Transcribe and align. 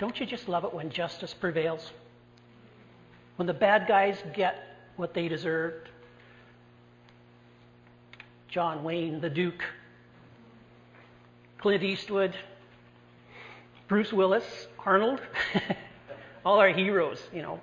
Don't 0.00 0.18
you 0.18 0.24
just 0.24 0.48
love 0.48 0.64
it 0.64 0.72
when 0.72 0.88
justice 0.88 1.34
prevails? 1.34 1.92
When 3.36 3.46
the 3.46 3.52
bad 3.52 3.86
guys 3.86 4.16
get 4.34 4.56
what 4.96 5.12
they 5.12 5.28
deserved? 5.28 5.90
John 8.48 8.82
Wayne, 8.82 9.20
the 9.20 9.28
Duke, 9.28 9.62
Clint 11.58 11.82
Eastwood, 11.82 12.34
Bruce 13.88 14.10
Willis, 14.10 14.68
Arnold, 14.78 15.20
all 16.46 16.58
our 16.58 16.70
heroes, 16.70 17.20
you 17.30 17.42
know. 17.42 17.60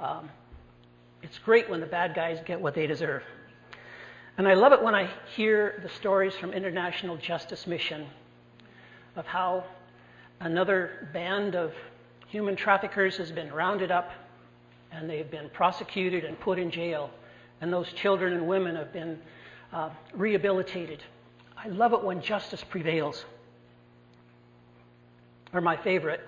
Um, 0.00 0.28
it's 1.22 1.38
great 1.38 1.70
when 1.70 1.78
the 1.78 1.86
bad 1.86 2.16
guys 2.16 2.40
get 2.44 2.60
what 2.60 2.74
they 2.74 2.88
deserve. 2.88 3.22
And 4.36 4.48
I 4.48 4.54
love 4.54 4.72
it 4.72 4.82
when 4.82 4.96
I 4.96 5.08
hear 5.36 5.78
the 5.84 5.88
stories 5.88 6.34
from 6.34 6.52
International 6.52 7.16
Justice 7.16 7.64
Mission 7.68 8.08
of 9.14 9.24
how 9.24 9.62
another 10.44 11.08
band 11.14 11.56
of 11.56 11.72
human 12.28 12.54
traffickers 12.54 13.16
has 13.16 13.32
been 13.32 13.52
rounded 13.52 13.90
up 13.90 14.10
and 14.92 15.08
they've 15.08 15.30
been 15.30 15.48
prosecuted 15.48 16.24
and 16.24 16.38
put 16.38 16.58
in 16.58 16.70
jail, 16.70 17.10
and 17.60 17.72
those 17.72 17.92
children 17.94 18.32
and 18.34 18.46
women 18.46 18.76
have 18.76 18.92
been 18.92 19.18
uh, 19.72 19.90
rehabilitated. 20.12 21.02
I 21.56 21.68
love 21.68 21.92
it 21.94 22.04
when 22.04 22.22
justice 22.22 22.62
prevails. 22.62 23.24
Or 25.52 25.60
my 25.60 25.76
favorite, 25.76 26.20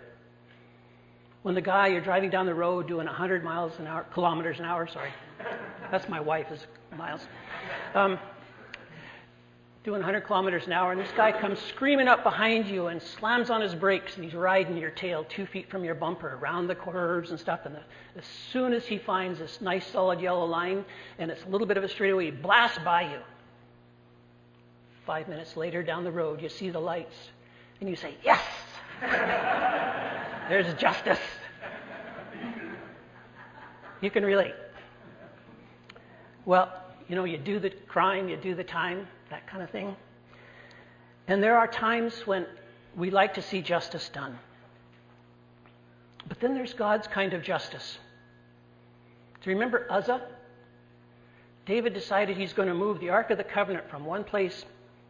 when 1.42 1.54
the 1.54 1.60
guy 1.60 1.88
you're 1.88 2.00
driving 2.00 2.30
down 2.30 2.46
the 2.46 2.54
road 2.54 2.88
doing 2.88 3.06
100 3.06 3.44
miles 3.44 3.78
an 3.78 3.86
hour, 3.86 4.04
kilometers 4.12 4.58
an 4.58 4.64
hour, 4.64 4.88
sorry, 4.88 5.10
that's 5.92 6.08
my 6.08 6.18
wife 6.18 6.46
miles. 6.96 7.20
Um, 7.94 8.18
doing 9.86 10.00
100 10.00 10.22
kilometers 10.22 10.66
an 10.66 10.72
hour, 10.72 10.90
and 10.90 11.00
this 11.00 11.12
guy 11.16 11.30
comes 11.30 11.60
screaming 11.60 12.08
up 12.08 12.24
behind 12.24 12.66
you 12.66 12.88
and 12.88 13.00
slams 13.00 13.50
on 13.50 13.60
his 13.60 13.72
brakes, 13.72 14.16
and 14.16 14.24
he's 14.24 14.34
riding 14.34 14.76
your 14.76 14.90
tail 14.90 15.24
two 15.28 15.46
feet 15.46 15.70
from 15.70 15.84
your 15.84 15.94
bumper 15.94 16.36
around 16.42 16.66
the 16.66 16.74
curves 16.74 17.30
and 17.30 17.38
stuff. 17.38 17.60
And 17.64 17.76
the, 17.76 17.80
as 18.18 18.24
soon 18.50 18.72
as 18.72 18.84
he 18.84 18.98
finds 18.98 19.38
this 19.38 19.60
nice 19.60 19.86
solid 19.86 20.20
yellow 20.20 20.44
line 20.44 20.84
and 21.20 21.30
it's 21.30 21.44
a 21.44 21.48
little 21.48 21.68
bit 21.68 21.76
of 21.76 21.84
a 21.84 21.88
straightaway, 21.88 22.24
he 22.24 22.30
blasts 22.32 22.80
by 22.84 23.02
you. 23.02 23.20
Five 25.06 25.28
minutes 25.28 25.56
later, 25.56 25.84
down 25.84 26.02
the 26.02 26.10
road, 26.10 26.42
you 26.42 26.48
see 26.48 26.68
the 26.68 26.80
lights, 26.80 27.14
and 27.80 27.88
you 27.88 27.94
say, 27.94 28.16
Yes! 28.24 28.42
There's 30.48 30.74
justice. 30.80 31.20
You 34.00 34.10
can 34.10 34.24
relate. 34.24 34.54
Well, 36.44 36.72
you 37.06 37.14
know, 37.14 37.22
you 37.22 37.38
do 37.38 37.60
the 37.60 37.70
crime, 37.86 38.28
you 38.28 38.36
do 38.36 38.56
the 38.56 38.64
time, 38.64 39.06
that 39.30 39.46
kind 39.46 39.62
of 39.62 39.70
thing. 39.70 39.96
And 41.28 41.42
there 41.42 41.56
are 41.56 41.66
times 41.66 42.26
when 42.26 42.46
we 42.96 43.10
like 43.10 43.34
to 43.34 43.42
see 43.42 43.60
justice 43.60 44.08
done. 44.08 44.38
But 46.28 46.40
then 46.40 46.54
there's 46.54 46.74
God's 46.74 47.06
kind 47.06 47.34
of 47.34 47.42
justice. 47.42 47.98
Do 49.42 49.50
you 49.50 49.56
remember 49.56 49.86
Uzzah? 49.90 50.22
David 51.66 51.94
decided 51.94 52.36
he's 52.36 52.52
going 52.52 52.68
to 52.68 52.74
move 52.74 53.00
the 53.00 53.10
Ark 53.10 53.30
of 53.30 53.38
the 53.38 53.44
Covenant 53.44 53.90
from 53.90 54.04
one 54.04 54.24
place, 54.24 54.64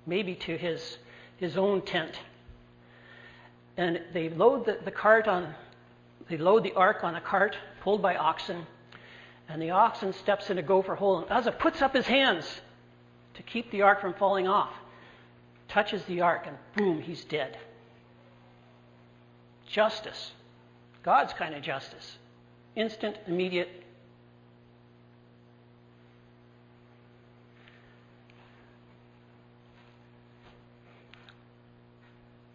maybe 0.07 0.35
to 0.35 0.57
his, 0.57 0.99
his 1.37 1.57
own 1.57 1.83
tent. 1.83 2.19
And 3.77 4.01
they 4.13 4.31
load 4.31 4.65
the, 4.65 4.79
the 4.85 4.91
cart 4.91 5.29
on, 5.29 5.55
they 6.31 6.39
load 6.39 6.65
the 6.65 6.73
ark 6.73 7.05
on 7.05 7.15
a 7.15 7.21
cart 7.21 7.57
pulled 7.83 8.01
by 8.01 8.17
oxen, 8.17 8.67
and 9.49 9.61
the 9.61 9.71
oxen 9.71 10.15
steps 10.15 10.49
in 10.49 10.57
a 10.57 10.63
gopher 10.63 10.95
hole, 10.95 11.19
and 11.19 11.31
Uzzah 11.31 11.53
puts 11.53 11.83
up 11.83 11.95
his 11.95 12.07
hands 12.07 12.47
to 13.37 13.43
keep 13.43 13.71
the 13.71 13.83
ark 13.83 14.01
from 14.01 14.15
falling 14.15 14.49
off. 14.49 14.73
Touches 15.69 16.03
the 16.05 16.21
ark, 16.21 16.47
and 16.47 16.57
boom, 16.75 17.01
he's 17.01 17.25
dead. 17.25 17.59
Justice. 19.69 20.33
God's 21.03 21.33
kind 21.33 21.55
of 21.55 21.63
justice. 21.63 22.17
Instant, 22.75 23.17
immediate. 23.27 23.85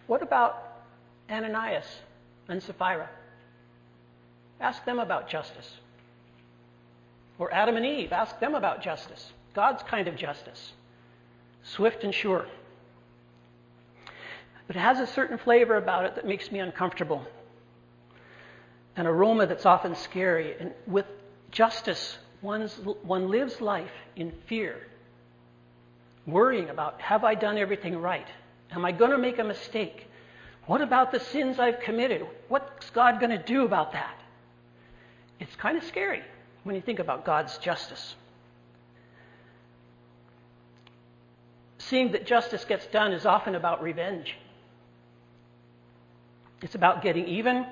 What 0.07 0.21
about 0.21 0.83
Ananias 1.29 1.85
and 2.49 2.61
Sapphira? 2.61 3.09
Ask 4.59 4.83
them 4.85 4.99
about 4.99 5.29
justice. 5.29 5.77
Or 7.39 7.53
Adam 7.53 7.77
and 7.77 7.85
Eve, 7.85 8.11
ask 8.11 8.39
them 8.39 8.55
about 8.55 8.81
justice. 8.81 9.31
God's 9.53 9.83
kind 9.83 10.07
of 10.07 10.15
justice, 10.15 10.73
swift 11.63 12.03
and 12.03 12.13
sure. 12.13 12.45
But 14.67 14.75
it 14.75 14.79
has 14.79 14.99
a 14.99 15.07
certain 15.07 15.37
flavor 15.37 15.75
about 15.75 16.05
it 16.05 16.15
that 16.15 16.25
makes 16.25 16.51
me 16.51 16.59
uncomfortable, 16.59 17.25
an 18.95 19.05
aroma 19.05 19.45
that's 19.47 19.65
often 19.65 19.95
scary. 19.95 20.55
And 20.57 20.73
with 20.87 21.05
justice, 21.51 22.17
one's, 22.41 22.73
one 23.03 23.29
lives 23.29 23.59
life 23.59 23.91
in 24.15 24.31
fear, 24.47 24.87
worrying 26.25 26.69
about 26.69 27.01
have 27.01 27.23
I 27.23 27.35
done 27.35 27.57
everything 27.57 27.97
right? 27.97 28.27
Am 28.71 28.85
I 28.85 28.93
going 28.93 29.11
to 29.11 29.17
make 29.17 29.39
a 29.39 29.43
mistake? 29.43 30.07
What 30.67 30.81
about 30.81 31.11
the 31.11 31.19
sins 31.19 31.59
I've 31.59 31.81
committed? 31.81 32.25
What's 32.47 32.89
God 32.91 33.19
going 33.19 33.31
to 33.31 33.43
do 33.43 33.65
about 33.65 33.91
that? 33.91 34.17
It's 35.39 35.55
kind 35.55 35.77
of 35.77 35.83
scary 35.83 36.21
when 36.63 36.75
you 36.75 36.81
think 36.81 36.99
about 36.99 37.25
God's 37.25 37.57
justice. 37.57 38.15
Seeing 41.91 42.13
that 42.13 42.25
justice 42.25 42.63
gets 42.63 42.85
done 42.87 43.11
is 43.11 43.25
often 43.25 43.53
about 43.53 43.83
revenge. 43.83 44.37
It's 46.61 46.73
about 46.73 47.03
getting 47.03 47.27
even, 47.27 47.65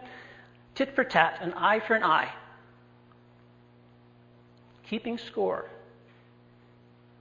tit 0.75 0.94
for 0.94 1.06
tat, 1.06 1.40
an 1.41 1.53
eye 1.53 1.80
for 1.80 1.96
an 1.96 2.03
eye, 2.03 2.30
keeping 4.90 5.18
score. 5.18 5.69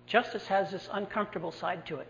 Justice 0.09 0.45
has 0.49 0.73
this 0.73 0.89
uncomfortable 0.93 1.53
side 1.53 1.87
to 1.87 1.99
it. 1.99 2.09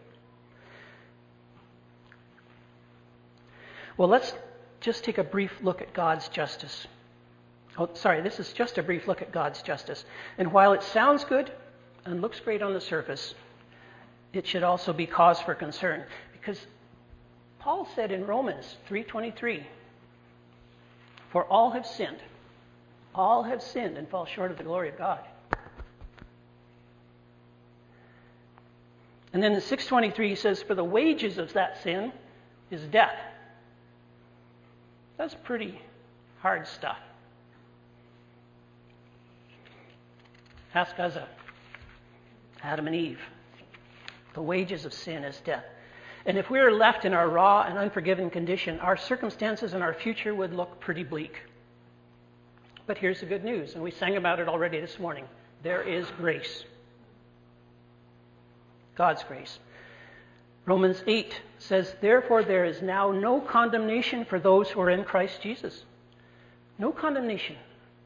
Well, 3.99 4.09
let's 4.09 4.33
just 4.81 5.05
take 5.05 5.19
a 5.19 5.25
brief 5.25 5.53
look 5.61 5.83
at 5.83 5.93
God's 5.93 6.29
justice. 6.29 6.87
Oh, 7.77 7.91
sorry, 7.93 8.23
this 8.23 8.41
is 8.41 8.55
just 8.55 8.79
a 8.79 8.83
brief 8.83 9.07
look 9.07 9.21
at 9.21 9.33
God's 9.33 9.61
justice. 9.61 10.03
And 10.39 10.51
while 10.51 10.73
it 10.73 10.83
sounds 10.83 11.25
good 11.25 11.53
and 12.07 12.23
looks 12.23 12.41
great 12.41 12.63
on 12.63 12.73
the 12.73 12.81
surface, 12.81 13.35
it 14.33 14.47
should 14.47 14.63
also 14.63 14.93
be 14.93 15.07
cause 15.07 15.41
for 15.41 15.55
concern. 15.55 16.05
Because 16.33 16.59
Paul 17.59 17.89
said 17.95 18.13
in 18.13 18.27
Romans 18.27 18.77
3:23 18.89 19.65
for 21.31 21.45
all 21.45 21.71
have 21.71 21.87
sinned 21.87 22.19
all 23.19 23.43
have 23.43 23.63
sinned 23.63 23.99
and 23.99 24.09
fall 24.09 24.25
short 24.25 24.51
of 24.51 24.57
the 24.57 24.63
glory 24.63 24.89
of 24.89 24.97
God. 24.97 25.21
And 29.33 29.43
then 29.43 29.53
in 29.53 29.61
623 29.61 30.29
he 30.31 30.35
says 30.37 30.63
for 30.63 30.75
the 30.75 30.85
wages 30.85 31.37
of 31.37 31.53
that 31.53 31.83
sin 31.83 32.13
is 32.71 32.81
death. 32.83 33.19
That's 35.17 35.35
pretty 35.35 35.81
hard 36.41 36.67
stuff. 36.69 36.99
Ask 40.75 40.99
Uzzah 40.99 41.29
Adam 42.63 42.87
and 42.87 42.95
Eve 42.95 43.21
the 44.39 44.43
wages 44.43 44.85
of 44.85 44.95
sin 44.95 45.25
is 45.25 45.37
death. 45.45 45.65
And 46.25 46.39
if 46.39 46.49
we 46.49 46.61
are 46.61 46.71
left 46.71 47.05
in 47.05 47.13
our 47.13 47.29
raw 47.29 47.63
and 47.63 47.77
unforgiven 47.77 48.31
condition, 48.31 48.79
our 48.79 48.97
circumstances 48.97 49.73
and 49.73 49.83
our 49.83 49.93
future 49.93 50.33
would 50.33 50.55
look 50.55 50.79
pretty 50.79 51.03
bleak. 51.03 51.35
But 52.87 52.99
here's 52.99 53.19
the 53.19 53.27
good 53.27 53.43
news, 53.43 53.75
and 53.75 53.83
we 53.83 53.91
sang 53.91 54.17
about 54.17 54.39
it 54.39 54.47
already 54.47 54.81
this 54.81 54.97
morning 55.01 55.25
there 55.65 55.83
is 55.83 56.07
grace. 56.19 56.63
God's 58.95 59.25
grace. 59.25 59.59
Romans 60.67 61.03
8 61.05 61.35
says, 61.59 61.93
Therefore, 62.01 62.45
there 62.45 62.65
is 62.65 62.81
now 62.81 63.11
no 63.11 63.41
condemnation 63.41 64.25
for 64.25 64.39
those 64.39 64.71
who 64.71 64.81
are 64.81 64.91
in 64.91 65.03
Christ 65.03 65.43
Jesus. 65.43 65.83
No 66.79 66.93
condemnation 66.93 67.57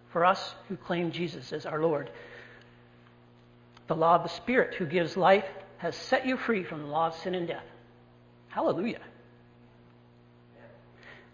for 0.09 0.25
us 0.25 0.55
who 0.71 0.79
claim 0.79 1.13
Jesus 1.13 1.53
as 1.53 1.67
our 1.67 1.83
Lord. 1.83 2.09
The 3.87 3.97
law 3.97 4.15
of 4.15 4.23
the 4.23 4.31
Spirit 4.31 4.77
who 4.77 4.87
gives 4.87 5.15
life 5.15 5.45
has 5.83 5.97
set 5.97 6.25
you 6.25 6.37
free 6.37 6.63
from 6.63 6.81
the 6.83 6.87
law 6.87 7.09
of 7.09 7.15
sin 7.17 7.35
and 7.35 7.49
death. 7.49 7.65
Hallelujah. 8.51 9.01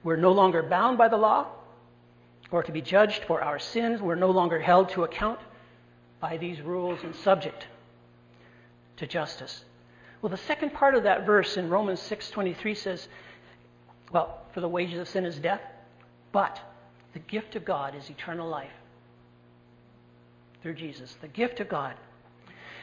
We're 0.03 0.17
no 0.17 0.33
longer 0.33 0.63
bound 0.63 0.97
by 0.97 1.09
the 1.09 1.19
law 1.19 1.49
or 2.51 2.63
to 2.63 2.73
be 2.73 2.81
judged 2.81 3.25
for 3.25 3.43
our 3.43 3.59
sins. 3.59 4.01
We're 4.01 4.15
no 4.15 4.31
longer 4.31 4.59
held 4.59 4.89
to 4.91 5.05
account 5.05 5.39
by 6.19 6.39
these 6.39 6.63
rules 6.63 6.99
and 7.05 7.15
subject 7.15 7.67
to 8.97 9.07
justice. 9.07 9.65
Well, 10.23 10.31
the 10.31 10.39
second 10.39 10.73
part 10.73 10.95
of 10.95 11.03
that 11.03 11.27
verse 11.27 11.59
in 11.59 11.69
Romans 11.69 12.01
6:23 12.01 12.75
says, 12.75 13.07
well, 14.13 14.47
for 14.55 14.63
the 14.63 14.69
wages 14.69 14.99
of 14.99 15.09
sin 15.09 15.27
is 15.27 15.39
death, 15.39 15.61
but 16.33 16.59
the 17.13 17.19
gift 17.19 17.55
of 17.55 17.67
God 17.67 17.95
is 17.95 18.09
eternal 18.09 18.49
life 18.49 18.73
through 20.63 20.75
Jesus. 20.75 21.19
The 21.21 21.29
gift 21.29 21.61
of 21.61 21.69
God 21.69 21.97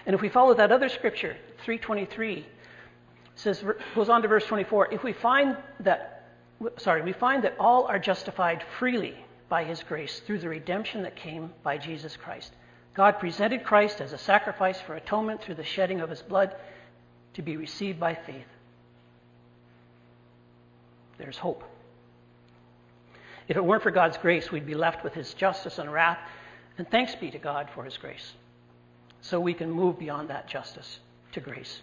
and 0.05 0.13
if 0.13 0.21
we 0.21 0.29
follow 0.29 0.53
that 0.53 0.71
other 0.71 0.89
scripture, 0.89 1.35
323, 1.63 2.45
says 3.35 3.63
goes 3.93 4.09
on 4.09 4.21
to 4.21 4.27
verse 4.27 4.45
24, 4.45 4.93
if 4.93 5.03
we 5.03 5.13
find 5.13 5.57
that 5.81 6.15
sorry, 6.77 7.01
we 7.01 7.13
find 7.13 7.43
that 7.43 7.55
all 7.59 7.85
are 7.85 7.99
justified 7.99 8.63
freely 8.79 9.15
by 9.49 9.63
his 9.63 9.83
grace 9.83 10.19
through 10.21 10.39
the 10.39 10.49
redemption 10.49 11.03
that 11.03 11.15
came 11.15 11.51
by 11.63 11.77
Jesus 11.77 12.15
Christ. 12.15 12.53
God 12.93 13.19
presented 13.19 13.63
Christ 13.63 13.99
as 13.99 14.13
a 14.13 14.17
sacrifice 14.17 14.79
for 14.79 14.95
atonement 14.95 15.41
through 15.43 15.55
the 15.55 15.63
shedding 15.63 15.99
of 15.99 16.09
his 16.09 16.21
blood 16.21 16.55
to 17.33 17.41
be 17.41 17.57
received 17.57 17.99
by 17.99 18.15
faith. 18.15 18.47
There's 21.17 21.37
hope. 21.37 21.63
If 23.47 23.57
it 23.57 23.63
weren't 23.63 23.83
for 23.83 23.91
God's 23.91 24.17
grace, 24.17 24.51
we'd 24.51 24.65
be 24.65 24.75
left 24.75 25.03
with 25.03 25.13
his 25.13 25.33
justice 25.33 25.77
and 25.77 25.91
wrath, 25.91 26.19
and 26.77 26.89
thanks 26.89 27.15
be 27.15 27.29
to 27.31 27.37
God 27.37 27.69
for 27.75 27.83
his 27.83 27.97
grace. 27.97 28.33
So 29.30 29.39
we 29.39 29.56
can 29.56 29.72
move 29.72 29.98
beyond 29.98 30.30
that 30.30 30.48
justice 30.48 31.00
to 31.31 31.39
grace. 31.39 31.81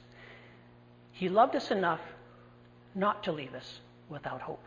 He 1.10 1.28
loved 1.28 1.56
us 1.56 1.72
enough 1.72 2.00
not 2.94 3.24
to 3.24 3.32
leave 3.32 3.52
us 3.54 3.80
without 4.08 4.40
hope. 4.40 4.62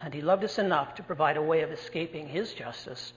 And 0.00 0.14
he 0.14 0.20
loved 0.20 0.44
us 0.44 0.60
enough 0.60 0.94
to 0.94 1.02
provide 1.02 1.36
a 1.36 1.42
way 1.42 1.62
of 1.62 1.72
escaping 1.72 2.28
his 2.28 2.52
justice. 2.52 3.12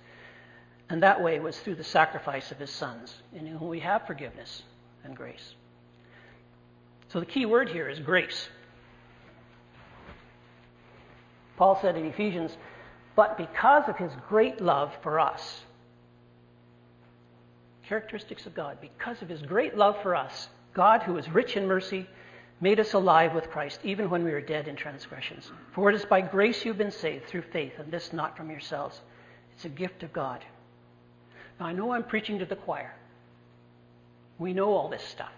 And 0.90 1.04
that 1.04 1.22
way 1.22 1.40
was 1.40 1.60
through 1.60 1.76
the 1.76 1.84
sacrifice 1.84 2.52
of 2.52 2.58
his 2.58 2.72
sons, 2.72 3.14
in 3.36 3.46
whom 3.46 3.70
we 3.70 3.82
have 3.82 4.08
forgiveness 4.08 4.64
and 5.04 5.16
grace. 5.16 5.54
So 7.10 7.20
the 7.20 7.28
key 7.28 7.46
word 7.46 7.70
here 7.70 7.88
is 7.88 8.00
grace. 8.00 8.50
Paul 11.56 11.78
said 11.84 11.96
in 11.96 12.06
Ephesians, 12.06 12.58
but 13.16 13.38
because 13.38 13.88
of 13.88 13.98
his 13.98 14.12
great 14.28 14.60
love 14.60 14.92
for 15.04 15.20
us, 15.20 15.62
characteristics 17.88 18.46
of 18.46 18.54
God, 18.54 18.78
because 18.82 19.22
of 19.22 19.30
his 19.30 19.42
great 19.42 19.78
love 19.78 20.02
for 20.02 20.16
us, 20.16 20.50
God, 20.74 21.04
who 21.04 21.18
is 21.18 21.30
rich 21.30 21.58
in 21.58 21.68
mercy, 21.68 22.08
made 22.62 22.80
us 22.80 22.94
alive 22.94 23.34
with 23.34 23.50
Christ, 23.50 23.80
even 23.84 24.10
when 24.10 24.24
we 24.24 24.32
were 24.32 24.42
dead 24.42 24.68
in 24.68 24.76
transgressions. 24.76 25.52
For 25.74 25.90
it 25.90 25.96
is 25.96 26.06
by 26.06 26.22
grace 26.22 26.64
you've 26.64 26.78
been 26.78 26.92
saved 26.92 27.28
through 27.28 27.44
faith, 27.54 27.74
and 27.80 27.92
this 27.92 28.14
not 28.14 28.38
from 28.38 28.50
yourselves. 28.50 29.02
It's 29.54 29.66
a 29.66 29.70
gift 29.70 30.04
of 30.04 30.14
God. 30.14 30.46
Now, 31.60 31.66
I 31.66 31.74
know 31.74 31.92
I'm 31.92 32.04
preaching 32.04 32.40
to 32.40 32.46
the 32.46 32.56
choir. 32.56 32.94
We 34.40 34.54
know 34.54 34.74
all 34.74 34.90
this 34.90 35.04
stuff. 35.04 35.32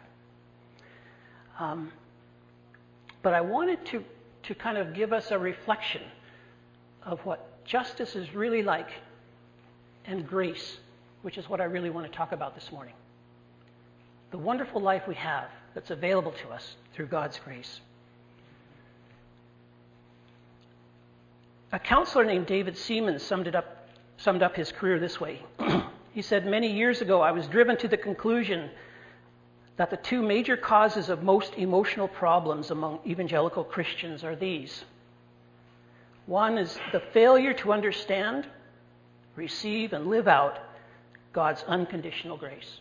Um, 1.59 1.91
but 3.21 3.33
I 3.33 3.41
wanted 3.41 3.85
to, 3.87 4.03
to 4.43 4.55
kind 4.55 4.77
of 4.77 4.93
give 4.93 5.13
us 5.13 5.31
a 5.31 5.39
reflection 5.39 6.01
of 7.03 7.19
what 7.25 7.65
justice 7.65 8.15
is 8.15 8.33
really 8.33 8.63
like 8.63 8.89
and 10.05 10.27
grace, 10.27 10.77
which 11.23 11.37
is 11.37 11.49
what 11.49 11.59
I 11.59 11.63
really 11.63 11.89
want 11.89 12.05
to 12.09 12.15
talk 12.15 12.31
about 12.31 12.53
this 12.53 12.71
morning. 12.71 12.93
The 14.31 14.37
wonderful 14.37 14.81
life 14.81 15.07
we 15.07 15.15
have 15.15 15.47
that's 15.73 15.89
available 15.89 16.33
to 16.43 16.49
us 16.49 16.75
through 16.93 17.07
God's 17.07 17.39
grace. 17.39 17.79
A 21.71 21.79
counselor 21.79 22.25
named 22.25 22.45
David 22.45 22.75
Seamands 22.75 23.21
summed, 23.21 23.47
it 23.47 23.55
up, 23.55 23.87
summed 24.17 24.43
up 24.43 24.55
his 24.55 24.71
career 24.71 24.99
this 24.99 25.19
way. 25.19 25.41
he 26.13 26.21
said, 26.21 26.45
Many 26.45 26.71
years 26.71 27.01
ago, 27.01 27.21
I 27.21 27.31
was 27.31 27.47
driven 27.47 27.77
to 27.77 27.87
the 27.87 27.97
conclusion 27.97 28.69
that 29.77 29.89
the 29.89 29.97
two 29.97 30.21
major 30.21 30.55
causes 30.55 31.09
of 31.09 31.23
most 31.23 31.55
emotional 31.55 32.07
problems 32.07 32.69
among 32.69 32.99
evangelical 33.07 33.63
Christians 33.63 34.23
are 34.23 34.35
these. 34.35 34.83
One 36.25 36.57
is 36.57 36.77
the 36.91 36.99
failure 36.99 37.53
to 37.53 37.73
understand, 37.73 38.45
receive, 39.35 39.93
and 39.93 40.07
live 40.07 40.27
out 40.27 40.59
God's 41.33 41.63
unconditional 41.67 42.37
grace. 42.37 42.79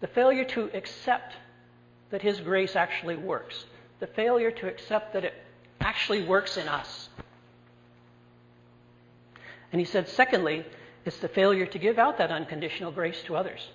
The 0.00 0.06
failure 0.06 0.44
to 0.44 0.70
accept 0.74 1.34
that 2.10 2.22
His 2.22 2.40
grace 2.40 2.76
actually 2.76 3.16
works. 3.16 3.64
The 4.00 4.06
failure 4.06 4.50
to 4.50 4.68
accept 4.68 5.12
that 5.12 5.24
it 5.24 5.34
actually 5.80 6.24
works 6.24 6.56
in 6.56 6.68
us. 6.68 7.08
And 9.72 9.80
he 9.80 9.86
said, 9.86 10.08
secondly, 10.08 10.64
it's 11.04 11.18
the 11.18 11.28
failure 11.28 11.66
to 11.66 11.78
give 11.78 11.98
out 11.98 12.18
that 12.18 12.30
unconditional 12.30 12.92
grace 12.92 13.20
to 13.24 13.36
others, 13.36 13.66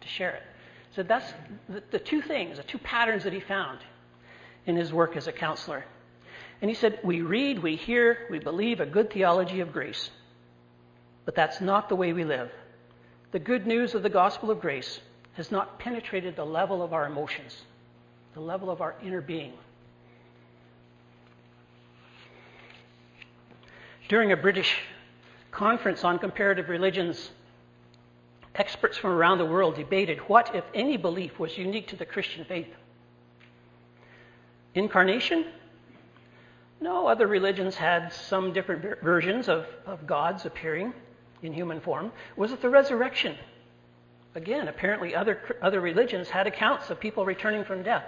to 0.00 0.08
share 0.08 0.30
it. 0.30 0.42
So 0.94 1.02
that's 1.02 1.30
the, 1.68 1.82
the 1.90 1.98
two 1.98 2.22
things, 2.22 2.58
the 2.58 2.62
two 2.62 2.78
patterns 2.78 3.24
that 3.24 3.32
he 3.32 3.40
found 3.40 3.80
in 4.66 4.76
his 4.76 4.92
work 4.92 5.16
as 5.16 5.26
a 5.26 5.32
counselor. 5.32 5.84
And 6.60 6.70
he 6.70 6.74
said, 6.76 7.00
We 7.02 7.22
read, 7.22 7.62
we 7.62 7.76
hear, 7.76 8.26
we 8.30 8.38
believe 8.38 8.80
a 8.80 8.86
good 8.86 9.12
theology 9.12 9.60
of 9.60 9.72
grace, 9.72 10.10
but 11.24 11.34
that's 11.34 11.60
not 11.60 11.88
the 11.88 11.96
way 11.96 12.12
we 12.12 12.24
live. 12.24 12.50
The 13.30 13.38
good 13.38 13.66
news 13.66 13.94
of 13.94 14.02
the 14.02 14.10
gospel 14.10 14.50
of 14.50 14.60
grace 14.60 15.00
has 15.34 15.50
not 15.50 15.78
penetrated 15.78 16.36
the 16.36 16.44
level 16.44 16.82
of 16.82 16.92
our 16.92 17.06
emotions, 17.06 17.62
the 18.34 18.40
level 18.40 18.70
of 18.70 18.80
our 18.80 18.94
inner 19.02 19.20
being. 19.20 19.52
During 24.08 24.32
a 24.32 24.36
British 24.36 24.76
conference 25.50 26.04
on 26.04 26.18
comparative 26.18 26.68
religions, 26.68 27.30
experts 28.54 28.98
from 28.98 29.12
around 29.12 29.38
the 29.38 29.46
world 29.46 29.76
debated 29.76 30.18
what, 30.20 30.54
if 30.54 30.64
any, 30.74 30.96
belief 30.96 31.38
was 31.38 31.56
unique 31.56 31.88
to 31.88 31.96
the 31.96 32.04
Christian 32.04 32.44
faith. 32.44 32.68
Incarnation? 34.74 35.46
No, 36.80 37.06
other 37.06 37.26
religions 37.26 37.76
had 37.76 38.12
some 38.12 38.52
different 38.52 39.00
versions 39.02 39.48
of, 39.48 39.66
of 39.86 40.06
gods 40.06 40.44
appearing 40.44 40.92
in 41.42 41.52
human 41.52 41.80
form. 41.80 42.12
Was 42.36 42.52
it 42.52 42.62
the 42.62 42.68
resurrection? 42.68 43.36
Again, 44.34 44.68
apparently 44.68 45.14
other, 45.14 45.40
other 45.60 45.80
religions 45.80 46.28
had 46.28 46.46
accounts 46.46 46.90
of 46.90 46.98
people 46.98 47.26
returning 47.26 47.64
from 47.64 47.82
death. 47.82 48.04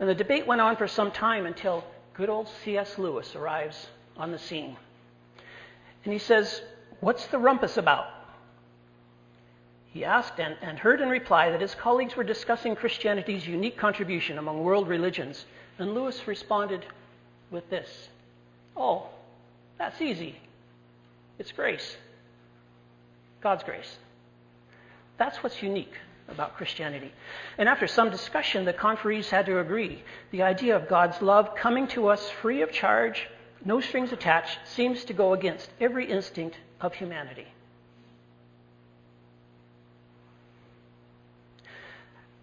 And 0.00 0.08
the 0.08 0.14
debate 0.14 0.46
went 0.46 0.60
on 0.60 0.76
for 0.76 0.88
some 0.88 1.12
time 1.12 1.46
until 1.46 1.84
good 2.14 2.28
old 2.28 2.48
C.S. 2.64 2.98
Lewis 2.98 3.36
arrives 3.36 3.86
on 4.16 4.32
the 4.32 4.38
scene. 4.38 4.76
And 6.04 6.12
he 6.12 6.18
says, 6.18 6.62
What's 7.00 7.26
the 7.26 7.38
rumpus 7.38 7.76
about? 7.76 8.06
He 9.92 10.04
asked 10.04 10.40
and, 10.40 10.56
and 10.62 10.78
heard 10.78 11.00
in 11.00 11.08
reply 11.08 11.50
that 11.50 11.60
his 11.60 11.74
colleagues 11.74 12.16
were 12.16 12.24
discussing 12.24 12.74
Christianity's 12.74 13.46
unique 13.46 13.76
contribution 13.76 14.38
among 14.38 14.64
world 14.64 14.88
religions. 14.88 15.44
And 15.78 15.94
Lewis 15.94 16.26
responded 16.26 16.86
with 17.50 17.68
this 17.70 18.08
Oh, 18.76 19.06
that's 19.78 20.00
easy. 20.00 20.40
It's 21.38 21.52
grace. 21.52 21.96
God's 23.42 23.64
grace. 23.64 23.98
That's 25.18 25.42
what's 25.42 25.62
unique 25.62 25.94
about 26.28 26.56
Christianity. 26.56 27.12
And 27.58 27.68
after 27.68 27.86
some 27.86 28.10
discussion, 28.10 28.64
the 28.64 28.72
conferees 28.72 29.28
had 29.28 29.46
to 29.46 29.58
agree. 29.58 30.02
The 30.30 30.42
idea 30.42 30.76
of 30.76 30.88
God's 30.88 31.20
love 31.20 31.54
coming 31.54 31.88
to 31.88 32.08
us 32.08 32.30
free 32.40 32.62
of 32.62 32.72
charge, 32.72 33.28
no 33.64 33.80
strings 33.80 34.12
attached, 34.12 34.58
seems 34.64 35.04
to 35.04 35.12
go 35.12 35.34
against 35.34 35.70
every 35.80 36.10
instinct 36.10 36.56
of 36.80 36.94
humanity. 36.94 37.46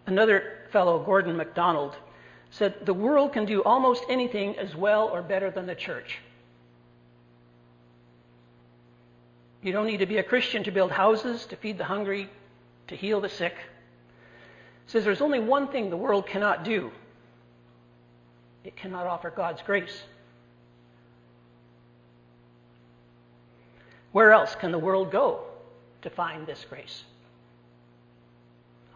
Another 0.06 0.58
fellow, 0.72 1.04
Gordon 1.04 1.38
MacDonald, 1.38 1.96
said, 2.50 2.86
The 2.86 2.94
world 2.94 3.34
can 3.34 3.46
do 3.46 3.64
almost 3.64 4.04
anything 4.10 4.58
as 4.58 4.76
well 4.76 5.08
or 5.08 5.22
better 5.22 5.52
than 5.52 5.68
the 5.68 5.76
church. 5.76 6.18
You 9.62 9.72
don't 9.72 9.88
need 9.88 9.98
to 9.98 10.06
be 10.06 10.18
a 10.18 10.24
Christian 10.24 10.64
to 10.64 10.72
build 10.72 10.92
houses, 10.92 11.46
to 11.48 11.56
feed 11.56 11.78
the 11.78 11.84
hungry, 11.84 12.30
to 12.88 12.96
heal 12.96 13.20
the 13.20 13.30
sick. 13.30 13.56
He 14.86 14.92
says 14.92 15.04
there's 15.04 15.22
only 15.22 15.40
one 15.40 15.68
thing 15.68 15.90
the 15.90 15.98
world 15.98 16.28
cannot 16.28 16.64
do 16.64 16.92
it 18.64 18.76
cannot 18.76 19.08
offer 19.08 19.30
God's 19.30 19.62
grace. 19.62 20.04
Where 24.12 24.32
else 24.32 24.56
can 24.56 24.72
the 24.72 24.80
world 24.80 25.12
go 25.12 25.44
to 26.02 26.10
find 26.10 26.46
this 26.46 26.66
grace? 26.70 27.04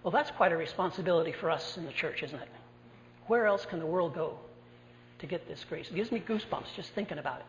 Well, 0.03 0.11
that's 0.11 0.31
quite 0.31 0.51
a 0.51 0.57
responsibility 0.57 1.31
for 1.31 1.49
us 1.49 1.77
in 1.77 1.85
the 1.85 1.91
church, 1.91 2.23
isn't 2.23 2.39
it? 2.39 2.49
Where 3.27 3.45
else 3.45 3.65
can 3.65 3.79
the 3.79 3.85
world 3.85 4.13
go 4.13 4.37
to 5.19 5.25
get 5.25 5.47
this 5.47 5.63
grace? 5.67 5.87
It 5.89 5.95
gives 5.95 6.11
me 6.11 6.19
goosebumps 6.19 6.73
just 6.75 6.91
thinking 6.91 7.19
about 7.19 7.39
it. 7.39 7.45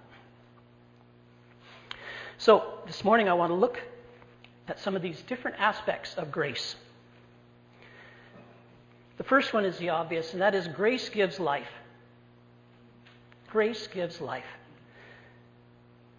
So, 2.39 2.81
this 2.87 3.05
morning 3.05 3.29
I 3.29 3.35
want 3.35 3.51
to 3.51 3.55
look 3.55 3.81
at 4.67 4.81
some 4.81 4.97
of 4.97 5.03
these 5.03 5.21
different 5.23 5.59
aspects 5.61 6.15
of 6.15 6.33
grace. 6.33 6.75
The 9.17 9.25
first 9.25 9.53
one 9.53 9.65
is 9.65 9.79
the 9.79 9.91
obvious, 9.91 10.33
and 10.33 10.43
that 10.43 10.55
is 10.55 10.67
grace 10.67 11.09
gives 11.09 11.39
life. 11.39 11.71
Grace 13.49 13.87
gives 13.87 14.21
life. 14.21 14.45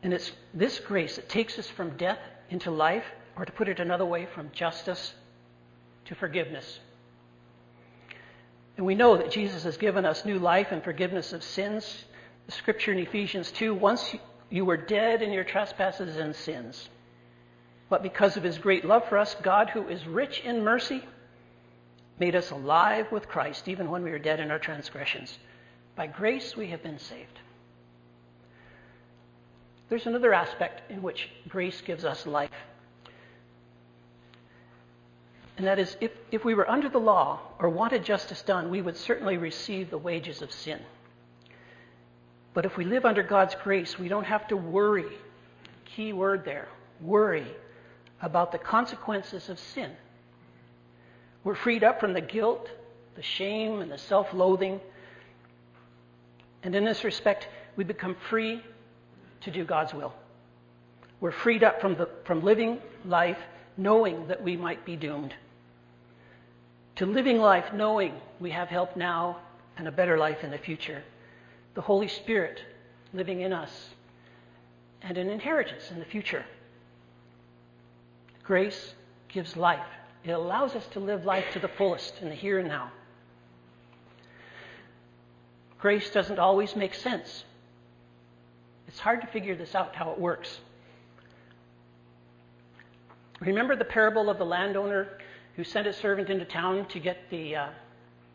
And 0.04 0.14
it's 0.14 0.32
this 0.54 0.80
grace 0.80 1.18
that 1.18 1.28
takes 1.28 1.60
us 1.60 1.68
from 1.68 1.98
death 1.98 2.20
into 2.50 2.72
life, 2.72 3.06
or 3.36 3.44
to 3.44 3.52
put 3.52 3.68
it 3.68 3.80
another 3.80 4.06
way, 4.06 4.26
from 4.26 4.52
justice 4.54 5.14
to 6.06 6.16
forgiveness. 6.16 6.80
And 8.78 8.86
we 8.86 8.96
know 8.96 9.18
that 9.18 9.32
Jesus 9.32 9.64
has 9.64 9.78
given 9.78 10.06
us 10.06 10.24
new 10.24 10.40
life 10.40 10.68
and 10.72 10.84
forgiveness 10.84 11.34
of 11.34 11.44
sins. 11.44 12.06
The 12.46 12.52
scripture 12.52 12.92
in 12.92 13.00
Ephesians 13.00 13.52
2 13.52 13.74
once 13.74 14.16
you 14.50 14.66
were 14.66 14.78
dead 14.78 15.22
in 15.22 15.32
your 15.32 15.44
trespasses 15.44 16.18
and 16.18 16.36
sins. 16.36 16.90
But 17.90 18.04
because 18.04 18.38
of 18.38 18.44
his 18.44 18.58
great 18.58 18.86
love 18.86 19.08
for 19.08 19.18
us, 19.18 19.36
God, 19.42 19.70
who 19.70 19.88
is 19.88 20.06
rich 20.08 20.42
in 20.42 20.64
mercy, 20.64 21.04
made 22.20 22.36
us 22.36 22.52
alive 22.52 23.12
with 23.12 23.28
Christ 23.28 23.68
even 23.68 23.90
when 23.90 24.04
we 24.04 24.12
were 24.12 24.20
dead 24.20 24.40
in 24.40 24.52
our 24.52 24.60
transgressions. 24.60 25.38
By 25.96 26.08
grace 26.08 26.56
we 26.56 26.68
have 26.68 26.82
been 26.82 27.00
saved. 27.00 27.40
There's 29.90 30.08
another 30.08 30.34
aspect 30.34 30.90
in 30.92 31.02
which 31.02 31.30
grace 31.48 31.82
gives 31.82 32.06
us 32.06 32.26
life. 32.26 32.50
And 35.58 35.68
that 35.68 35.80
is, 35.80 35.96
if, 36.02 36.12
if 36.32 36.44
we 36.44 36.54
were 36.54 36.70
under 36.70 36.90
the 36.90 37.00
law 37.00 37.40
or 37.60 37.70
wanted 37.70 38.04
justice 38.04 38.42
done, 38.42 38.70
we 38.70 38.82
would 38.82 38.98
certainly 38.98 39.38
receive 39.38 39.90
the 39.90 39.98
wages 39.98 40.42
of 40.42 40.52
sin. 40.52 40.80
But 42.56 42.66
if 42.66 42.78
we 42.78 42.86
live 42.86 43.06
under 43.06 43.22
God's 43.22 43.54
grace, 43.54 44.00
we 44.00 44.08
don't 44.08 44.24
have 44.24 44.48
to 44.48 44.58
worry. 44.58 45.12
Key 45.84 46.14
word 46.14 46.46
there 46.46 46.70
worry 47.02 47.46
about 48.22 48.54
the 48.54 48.58
consequences 48.58 49.50
of 49.50 49.60
sin. 49.60 49.92
We're 51.44 51.56
freed 51.56 51.84
up 51.84 52.00
from 52.00 52.14
the 52.14 52.22
guilt, 52.22 52.72
the 53.16 53.22
shame, 53.22 53.82
and 53.82 53.92
the 53.92 53.98
self 53.98 54.34
loathing. 54.34 54.80
And 56.64 56.74
in 56.74 56.86
this 56.86 57.04
respect, 57.04 57.50
we 57.76 57.84
become 57.84 58.16
free 58.30 58.64
to 59.42 59.52
do 59.52 59.66
God's 59.66 59.94
will. 59.94 60.16
We're 61.20 61.34
freed 61.34 61.64
up 61.64 61.82
from, 61.82 61.96
the, 61.96 62.10
from 62.24 62.42
living 62.42 62.80
life 63.04 63.38
knowing 63.76 64.28
that 64.28 64.42
we 64.42 64.56
might 64.56 64.86
be 64.86 64.96
doomed, 64.96 65.34
to 66.96 67.06
living 67.06 67.40
life 67.40 67.74
knowing 67.74 68.14
we 68.40 68.52
have 68.52 68.70
help 68.70 68.96
now 68.96 69.40
and 69.78 69.90
a 69.90 69.92
better 69.92 70.18
life 70.18 70.44
in 70.44 70.52
the 70.52 70.58
future. 70.58 71.04
The 71.76 71.82
Holy 71.82 72.08
Spirit 72.08 72.62
living 73.14 73.42
in 73.42 73.54
us 73.54 73.90
and 75.02 75.18
an 75.18 75.30
inheritance 75.30 75.92
in 75.92 76.00
the 76.00 76.06
future. 76.06 76.44
Grace 78.44 78.96
gives 79.28 79.56
life. 79.56 79.86
It 80.24 80.32
allows 80.32 80.76
us 80.76 80.88
to 80.94 81.00
live 81.00 81.26
life 81.26 81.46
to 81.54 81.60
the 81.60 81.68
fullest 81.68 82.22
in 82.22 82.30
the 82.30 82.36
here 82.36 82.60
and 82.60 82.68
now. 82.68 82.92
Grace 85.80 86.10
doesn't 86.10 86.40
always 86.40 86.76
make 86.76 86.96
sense. 86.96 87.44
It's 88.88 89.00
hard 89.00 89.22
to 89.22 89.28
figure 89.28 89.56
this 89.56 89.76
out, 89.76 89.96
how 89.96 90.12
it 90.12 90.20
works. 90.20 90.60
Remember 93.40 93.76
the 93.76 93.86
parable 93.86 94.30
of 94.30 94.38
the 94.38 94.46
landowner 94.46 95.10
who 95.56 95.64
sent 95.64 95.86
his 95.86 95.98
servant 95.98 96.30
into 96.30 96.46
town 96.46 96.88
to 96.88 97.00
get 97.00 97.30
the 97.30 97.56
uh, 97.56 97.68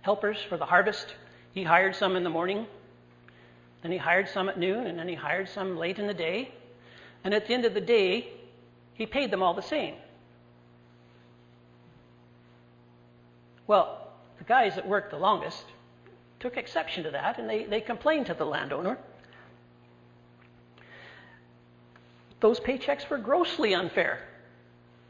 helpers 0.02 0.38
for 0.49 0.56
the 0.56 0.66
harvest? 0.66 1.14
He 1.52 1.64
hired 1.64 1.97
some 1.97 2.14
in 2.16 2.23
the 2.23 2.30
morning, 2.30 2.66
then 3.83 3.93
he 3.93 3.99
hired 3.99 4.29
some 4.29 4.49
at 4.49 4.59
noon, 4.59 4.87
and 4.87 4.99
then 4.99 5.09
he 5.09 5.15
hired 5.15 5.49
some 5.49 5.77
late 5.77 5.99
in 5.99 6.07
the 6.07 6.15
day. 6.15 6.53
And 7.25 7.33
at 7.35 7.47
the 7.47 7.55
end 7.55 7.65
of 7.65 7.75
the 7.75 7.81
day, 7.81 8.29
he 8.95 9.07
paid 9.07 9.31
them 9.31 9.43
all 9.43 9.55
the 9.55 9.63
same. 9.63 9.95
Well, 13.67 14.09
the 14.39 14.45
guys 14.45 14.75
that 14.75 14.87
worked 14.87 15.11
the 15.11 15.19
longest 15.19 15.65
took 16.41 16.57
exception 16.57 17.05
to 17.05 17.11
that, 17.13 17.39
and 17.39 17.49
they, 17.49 17.65
they 17.65 17.81
complained 17.81 18.27
to 18.27 18.35
the 18.35 18.45
landowner. 18.45 18.99
those 22.41 22.59
paychecks 22.59 23.09
were 23.09 23.19
grossly 23.19 23.75
unfair. 23.75 24.21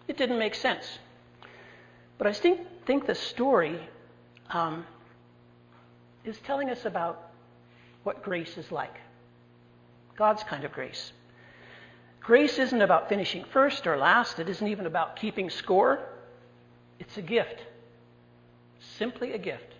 It 0.08 0.16
didn't 0.16 0.38
make 0.38 0.54
sense. 0.54 0.98
But 2.18 2.26
I 2.26 2.32
think, 2.32 2.60
think 2.86 3.06
the 3.06 3.14
story 3.14 3.80
um, 4.50 4.84
is 6.24 6.38
telling 6.40 6.68
us 6.68 6.84
about 6.84 7.29
what 8.04 8.22
grace 8.22 8.56
is 8.56 8.70
like 8.72 8.94
God's 10.16 10.42
kind 10.42 10.64
of 10.64 10.72
grace. 10.72 11.12
Grace 12.20 12.58
isn't 12.58 12.82
about 12.82 13.08
finishing 13.08 13.42
first 13.44 13.86
or 13.86 13.96
last, 13.96 14.38
it 14.38 14.48
isn't 14.48 14.68
even 14.68 14.84
about 14.86 15.16
keeping 15.16 15.48
score. 15.48 15.98
It's 16.98 17.16
a 17.16 17.22
gift. 17.22 17.64
Simply 18.98 19.32
a 19.32 19.38
gift. 19.38 19.72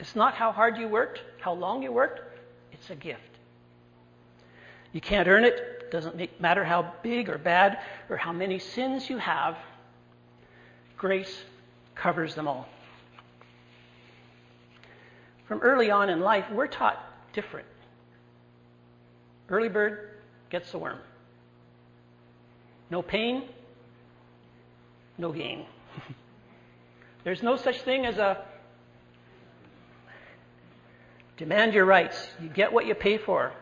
It's 0.00 0.16
not 0.16 0.34
how 0.34 0.50
hard 0.50 0.76
you 0.76 0.88
worked, 0.88 1.22
how 1.40 1.52
long 1.52 1.82
you 1.82 1.92
worked, 1.92 2.20
it's 2.72 2.90
a 2.90 2.96
gift. 2.96 3.20
You 4.92 5.00
can't 5.00 5.28
earn 5.28 5.44
it, 5.44 5.90
doesn't 5.92 6.40
matter 6.40 6.64
how 6.64 6.92
big 7.04 7.28
or 7.28 7.38
bad 7.38 7.78
or 8.10 8.16
how 8.16 8.32
many 8.32 8.58
sins 8.58 9.08
you 9.08 9.18
have, 9.18 9.56
grace 10.96 11.44
covers 11.94 12.34
them 12.34 12.48
all. 12.48 12.68
From 15.46 15.60
early 15.60 15.90
on 15.90 16.08
in 16.08 16.20
life, 16.20 16.46
we're 16.50 16.66
taught 16.66 17.13
different. 17.34 17.66
Early 19.48 19.68
bird 19.68 20.10
gets 20.50 20.70
the 20.72 20.78
worm. 20.78 20.98
No 22.90 23.02
pain, 23.02 23.42
no 25.18 25.32
gain. 25.32 25.66
There's 27.24 27.42
no 27.42 27.56
such 27.56 27.80
thing 27.82 28.06
as 28.06 28.16
a 28.16 28.44
demand 31.36 31.74
your 31.74 31.84
rights. 31.84 32.28
You 32.40 32.48
get 32.48 32.72
what 32.72 32.86
you 32.86 32.94
pay 32.94 33.18
for. 33.18 33.52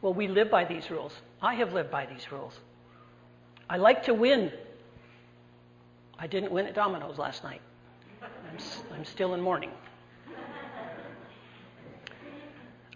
Well, 0.00 0.14
we 0.14 0.28
live 0.28 0.50
by 0.50 0.64
these 0.64 0.90
rules. 0.90 1.12
I 1.42 1.54
have 1.54 1.72
lived 1.72 1.90
by 1.90 2.06
these 2.06 2.30
rules. 2.30 2.54
I 3.68 3.78
like 3.78 4.04
to 4.04 4.14
win. 4.14 4.52
I 6.18 6.26
didn't 6.26 6.52
win 6.52 6.66
at 6.66 6.74
dominoes 6.74 7.18
last 7.18 7.42
night. 7.44 7.60
I'm, 8.22 8.58
I'm 8.94 9.04
still 9.04 9.34
in 9.34 9.40
mourning. 9.40 9.70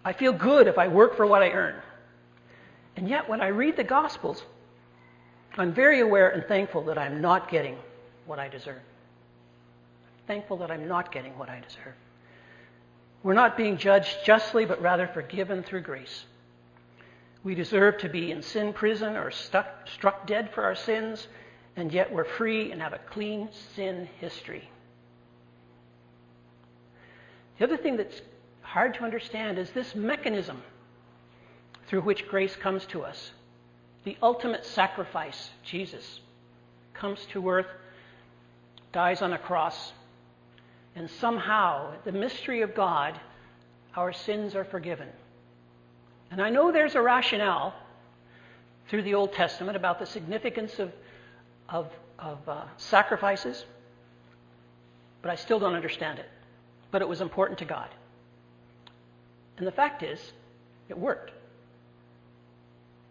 I 0.04 0.12
feel 0.12 0.32
good 0.32 0.66
if 0.66 0.78
I 0.78 0.88
work 0.88 1.16
for 1.16 1.26
what 1.26 1.42
I 1.42 1.50
earn. 1.50 1.76
And 2.96 3.08
yet, 3.08 3.28
when 3.28 3.40
I 3.40 3.48
read 3.48 3.76
the 3.76 3.84
Gospels, 3.84 4.42
I'm 5.56 5.72
very 5.72 6.00
aware 6.00 6.30
and 6.30 6.44
thankful 6.44 6.84
that 6.84 6.98
I'm 6.98 7.20
not 7.20 7.50
getting 7.50 7.76
what 8.26 8.38
I 8.38 8.48
deserve. 8.48 8.80
Thankful 10.26 10.58
that 10.58 10.70
I'm 10.70 10.88
not 10.88 11.12
getting 11.12 11.36
what 11.38 11.48
I 11.48 11.60
deserve. 11.60 11.94
We're 13.22 13.34
not 13.34 13.56
being 13.56 13.76
judged 13.76 14.24
justly, 14.24 14.64
but 14.64 14.82
rather 14.82 15.06
forgiven 15.06 15.62
through 15.62 15.82
grace. 15.82 16.24
We 17.44 17.54
deserve 17.54 17.98
to 17.98 18.08
be 18.08 18.30
in 18.30 18.42
sin 18.42 18.72
prison 18.72 19.16
or 19.16 19.30
stuck, 19.30 19.88
struck 19.88 20.26
dead 20.26 20.50
for 20.52 20.64
our 20.64 20.74
sins, 20.74 21.26
and 21.76 21.92
yet 21.92 22.12
we're 22.12 22.24
free 22.24 22.72
and 22.72 22.80
have 22.80 22.92
a 22.92 22.98
clean 22.98 23.48
sin 23.74 24.08
history. 24.20 24.68
The 27.58 27.64
other 27.64 27.76
thing 27.76 27.96
that's 27.96 28.20
hard 28.72 28.94
to 28.94 29.04
understand 29.04 29.58
is 29.58 29.68
this 29.72 29.94
mechanism 29.94 30.62
through 31.88 32.00
which 32.00 32.26
grace 32.26 32.56
comes 32.56 32.86
to 32.86 33.02
us. 33.02 33.30
The 34.04 34.16
ultimate 34.22 34.64
sacrifice, 34.64 35.50
Jesus, 35.62 36.20
comes 36.94 37.20
to 37.32 37.46
earth, 37.50 37.66
dies 38.90 39.20
on 39.20 39.34
a 39.34 39.38
cross, 39.38 39.92
and 40.96 41.10
somehow, 41.10 41.92
the 42.06 42.12
mystery 42.12 42.62
of 42.62 42.74
God, 42.74 43.20
our 43.94 44.10
sins 44.10 44.54
are 44.54 44.64
forgiven. 44.64 45.08
And 46.30 46.40
I 46.40 46.48
know 46.48 46.72
there's 46.72 46.94
a 46.94 47.02
rationale 47.02 47.74
through 48.88 49.02
the 49.02 49.12
Old 49.12 49.34
Testament 49.34 49.76
about 49.76 49.98
the 49.98 50.06
significance 50.06 50.78
of, 50.78 50.92
of, 51.68 51.90
of 52.18 52.48
uh, 52.48 52.64
sacrifices, 52.78 53.66
but 55.20 55.30
I 55.30 55.34
still 55.34 55.58
don't 55.58 55.74
understand 55.74 56.18
it. 56.18 56.28
But 56.90 57.02
it 57.02 57.08
was 57.08 57.20
important 57.20 57.58
to 57.58 57.66
God. 57.66 57.90
And 59.58 59.66
the 59.66 59.72
fact 59.72 60.02
is, 60.02 60.32
it 60.88 60.98
worked. 60.98 61.32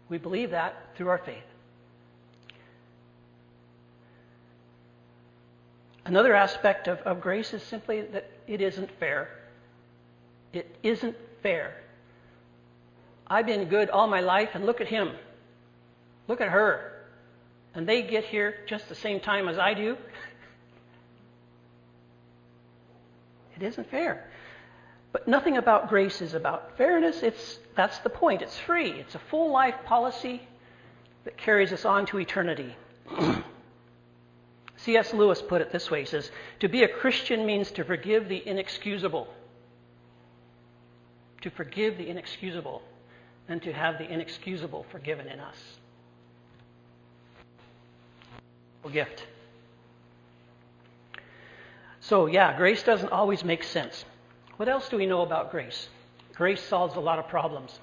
We 0.08 0.18
believe 0.18 0.50
that 0.50 0.74
through 0.96 1.08
our 1.08 1.18
faith. 1.18 1.44
Another 6.04 6.34
aspect 6.34 6.88
of, 6.88 6.98
of 7.00 7.20
grace 7.20 7.54
is 7.54 7.62
simply 7.62 8.02
that 8.02 8.30
it 8.46 8.60
isn't 8.60 8.90
fair. 8.98 9.28
It 10.52 10.74
isn't 10.82 11.16
fair 11.42 11.76
I've 13.32 13.46
been 13.46 13.64
good 13.64 13.88
all 13.88 14.08
my 14.08 14.20
life, 14.20 14.50
and 14.52 14.66
look 14.66 14.82
at 14.82 14.88
him. 14.88 15.12
Look 16.28 16.42
at 16.42 16.50
her. 16.50 16.92
And 17.74 17.88
they 17.88 18.02
get 18.02 18.24
here 18.24 18.56
just 18.66 18.90
the 18.90 18.94
same 18.94 19.20
time 19.20 19.48
as 19.48 19.58
I 19.58 19.74
do. 19.74 19.96
It 23.54 23.62
isn't 23.64 23.90
fair. 23.90 24.28
But 25.12 25.28
nothing 25.28 25.58
about 25.58 25.88
grace 25.90 26.22
is 26.22 26.34
about 26.34 26.76
fairness. 26.78 27.22
It's, 27.22 27.58
that's 27.76 27.98
the 27.98 28.08
point. 28.08 28.40
It's 28.42 28.58
free. 28.58 28.90
It's 28.90 29.14
a 29.14 29.20
full 29.30 29.52
life 29.52 29.76
policy 29.84 30.42
that 31.24 31.36
carries 31.36 31.72
us 31.72 31.84
on 31.84 32.06
to 32.06 32.18
eternity. 32.18 32.74
C.S. 34.78 35.12
Lewis 35.14 35.40
put 35.40 35.60
it 35.60 35.70
this 35.70 35.90
way 35.90 36.00
He 36.00 36.06
says, 36.06 36.30
To 36.60 36.68
be 36.68 36.82
a 36.82 36.88
Christian 36.88 37.46
means 37.46 37.70
to 37.72 37.84
forgive 37.84 38.28
the 38.28 38.42
inexcusable. 38.46 39.28
To 41.42 41.50
forgive 41.50 41.98
the 41.98 42.08
inexcusable 42.08 42.82
and 43.48 43.62
to 43.62 43.72
have 43.72 43.98
the 43.98 44.10
inexcusable 44.10 44.86
forgiven 44.90 45.28
in 45.28 45.40
us. 45.40 45.56
A 48.84 48.90
gift. 48.90 49.26
So, 52.00 52.26
yeah, 52.26 52.56
grace 52.56 52.82
doesn't 52.82 53.12
always 53.12 53.44
make 53.44 53.62
sense. 53.62 54.04
What 54.62 54.68
else 54.68 54.88
do 54.88 54.96
we 54.96 55.06
know 55.06 55.22
about 55.22 55.50
grace? 55.50 55.88
Grace 56.36 56.62
solves 56.62 56.94
a 56.94 57.00
lot 57.00 57.18
of 57.18 57.26
problems. 57.26 57.76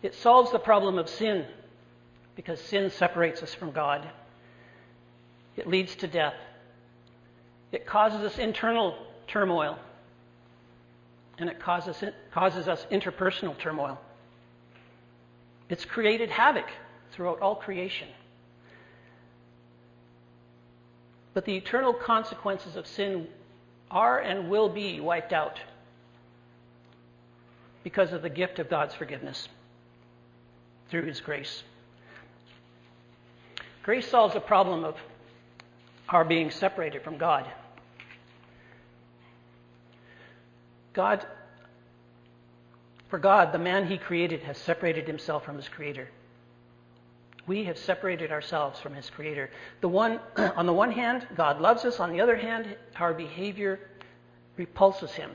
It 0.00 0.14
solves 0.14 0.50
the 0.52 0.58
problem 0.58 0.96
of 0.96 1.06
sin 1.06 1.44
because 2.34 2.58
sin 2.62 2.88
separates 2.88 3.42
us 3.42 3.52
from 3.52 3.72
God. 3.72 4.08
It 5.58 5.68
leads 5.68 5.94
to 5.96 6.06
death. 6.06 6.32
It 7.72 7.84
causes 7.84 8.22
us 8.22 8.38
internal 8.38 8.96
turmoil, 9.26 9.78
and 11.36 11.50
it 11.50 11.60
causes, 11.60 12.02
it 12.02 12.14
causes 12.32 12.68
us 12.68 12.86
interpersonal 12.90 13.58
turmoil. 13.58 14.00
It's 15.68 15.84
created 15.84 16.30
havoc 16.30 16.70
throughout 17.12 17.40
all 17.40 17.56
creation. 17.56 18.08
But 21.34 21.44
the 21.44 21.54
eternal 21.54 21.92
consequences 21.92 22.76
of 22.76 22.86
sin 22.86 23.28
are 23.90 24.18
and 24.18 24.48
will 24.48 24.68
be 24.68 25.00
wiped 25.00 25.32
out 25.32 25.60
because 27.82 28.12
of 28.12 28.22
the 28.22 28.30
gift 28.30 28.58
of 28.58 28.70
God's 28.70 28.94
forgiveness 28.94 29.48
through 30.88 31.04
His 31.04 31.20
grace. 31.20 31.62
Grace 33.82 34.08
solves 34.08 34.34
the 34.34 34.40
problem 34.40 34.84
of 34.84 34.96
our 36.08 36.24
being 36.24 36.50
separated 36.50 37.02
from 37.02 37.18
God. 37.18 37.46
God, 40.94 41.26
for 43.08 43.18
God, 43.18 43.52
the 43.52 43.58
man 43.58 43.86
He 43.86 43.98
created 43.98 44.42
has 44.42 44.56
separated 44.56 45.06
himself 45.06 45.44
from 45.44 45.56
His 45.56 45.68
Creator. 45.68 46.08
We 47.46 47.64
have 47.64 47.76
separated 47.76 48.32
ourselves 48.32 48.80
from 48.80 48.94
His 48.94 49.10
Creator. 49.10 49.50
The 49.80 49.88
one, 49.88 50.20
on 50.36 50.66
the 50.66 50.72
one 50.72 50.90
hand, 50.90 51.26
God 51.36 51.60
loves 51.60 51.84
us. 51.84 52.00
On 52.00 52.10
the 52.10 52.20
other 52.20 52.36
hand, 52.36 52.76
our 52.96 53.12
behavior 53.12 53.80
repulses 54.56 55.12
Him. 55.12 55.30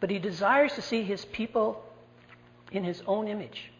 But 0.00 0.10
He 0.10 0.18
desires 0.18 0.74
to 0.74 0.82
see 0.82 1.02
His 1.02 1.24
people 1.26 1.84
in 2.72 2.82
His 2.82 3.02
own 3.06 3.28
image. 3.28 3.70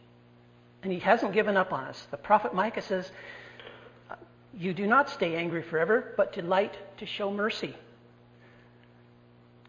And 0.82 0.92
He 0.92 1.00
hasn't 1.00 1.32
given 1.32 1.56
up 1.56 1.72
on 1.72 1.84
us. 1.84 2.06
The 2.10 2.16
prophet 2.16 2.54
Micah 2.54 2.82
says, 2.82 3.10
You 4.56 4.72
do 4.72 4.86
not 4.86 5.10
stay 5.10 5.34
angry 5.36 5.62
forever, 5.62 6.14
but 6.16 6.32
delight 6.32 6.76
to 6.98 7.06
show 7.06 7.32
mercy. 7.32 7.74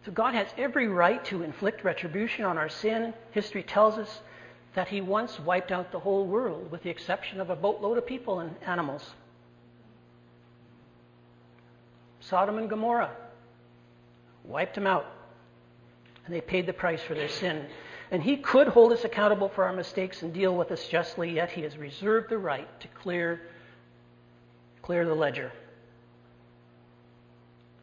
So 0.05 0.11
God 0.11 0.33
has 0.33 0.47
every 0.57 0.87
right 0.87 1.23
to 1.25 1.43
inflict 1.43 1.83
retribution 1.83 2.45
on 2.45 2.57
our 2.57 2.69
sin. 2.69 3.13
History 3.31 3.63
tells 3.63 3.97
us 3.97 4.21
that 4.73 4.87
he 4.87 5.01
once 5.01 5.39
wiped 5.39 5.71
out 5.71 5.91
the 5.91 5.99
whole 5.99 6.25
world 6.25 6.71
with 6.71 6.83
the 6.83 6.89
exception 6.89 7.41
of 7.41 7.49
a 7.49 7.55
boatload 7.55 7.97
of 7.97 8.05
people 8.05 8.39
and 8.39 8.55
animals. 8.65 9.11
Sodom 12.21 12.57
and 12.57 12.69
Gomorrah 12.69 13.11
wiped 14.45 14.75
them 14.75 14.87
out, 14.87 15.05
and 16.25 16.33
they 16.33 16.41
paid 16.41 16.65
the 16.65 16.73
price 16.73 17.01
for 17.01 17.13
their 17.13 17.27
sin. 17.27 17.65
And 18.11 18.21
he 18.21 18.37
could 18.37 18.67
hold 18.67 18.91
us 18.91 19.03
accountable 19.03 19.49
for 19.49 19.63
our 19.63 19.73
mistakes 19.73 20.21
and 20.21 20.33
deal 20.33 20.55
with 20.55 20.71
us 20.71 20.87
justly, 20.87 21.31
yet 21.31 21.51
he 21.51 21.61
has 21.61 21.77
reserved 21.77 22.29
the 22.29 22.37
right 22.37 22.67
to 22.81 22.87
clear, 22.89 23.41
clear 24.81 25.05
the 25.05 25.15
ledger. 25.15 25.51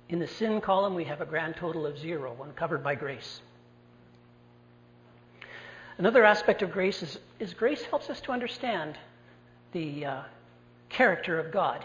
In 0.08 0.18
the 0.18 0.26
sin 0.26 0.60
column, 0.60 0.94
we 0.94 1.04
have 1.04 1.20
a 1.20 1.26
grand 1.26 1.56
total 1.56 1.86
of 1.86 1.98
zero 1.98 2.32
when 2.36 2.52
covered 2.52 2.82
by 2.82 2.94
grace. 2.94 3.40
Another 5.98 6.24
aspect 6.24 6.62
of 6.62 6.70
grace 6.70 7.02
is, 7.02 7.18
is 7.40 7.52
grace 7.52 7.82
helps 7.82 8.08
us 8.08 8.20
to 8.20 8.32
understand 8.32 8.96
the 9.72 10.06
uh, 10.06 10.22
character 10.88 11.40
of 11.40 11.50
God. 11.50 11.84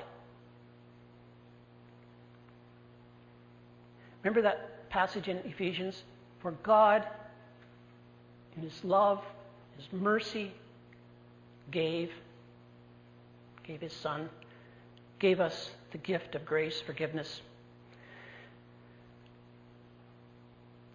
Remember 4.22 4.44
that 4.44 4.90
passage 4.92 5.28
in 5.28 5.38
Ephesians? 5.38 6.04
For 6.42 6.52
God, 6.52 7.08
in 8.56 8.62
His 8.62 8.84
love, 8.84 9.24
His 9.78 9.92
mercy, 9.92 10.52
gave, 11.72 12.12
gave 13.64 13.82
His 13.82 13.94
Son, 13.94 14.30
gave 15.18 15.40
us 15.40 15.72
the 15.92 15.98
gift 15.98 16.36
of 16.36 16.46
grace, 16.46 16.80
forgiveness. 16.80 17.42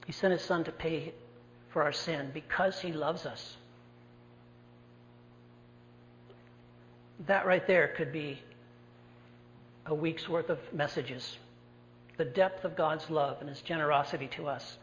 He 0.06 0.12
sent 0.12 0.32
His 0.32 0.42
Son 0.42 0.62
to 0.64 0.72
pay 0.72 1.12
for 1.70 1.82
our 1.82 1.92
sin 1.92 2.30
because 2.32 2.80
he 2.80 2.92
loves 2.92 3.26
us. 3.26 3.57
That 7.26 7.46
right 7.46 7.66
there 7.66 7.88
could 7.96 8.12
be 8.12 8.40
a 9.87 9.94
week's 9.94 10.28
worth 10.28 10.50
of 10.50 10.59
messages. 10.72 11.37
The 12.16 12.24
depth 12.24 12.64
of 12.64 12.76
God's 12.76 13.09
love 13.11 13.38
and 13.40 13.48
his 13.48 13.61
generosity 13.62 14.28
to 14.37 14.46
us. 14.46 14.76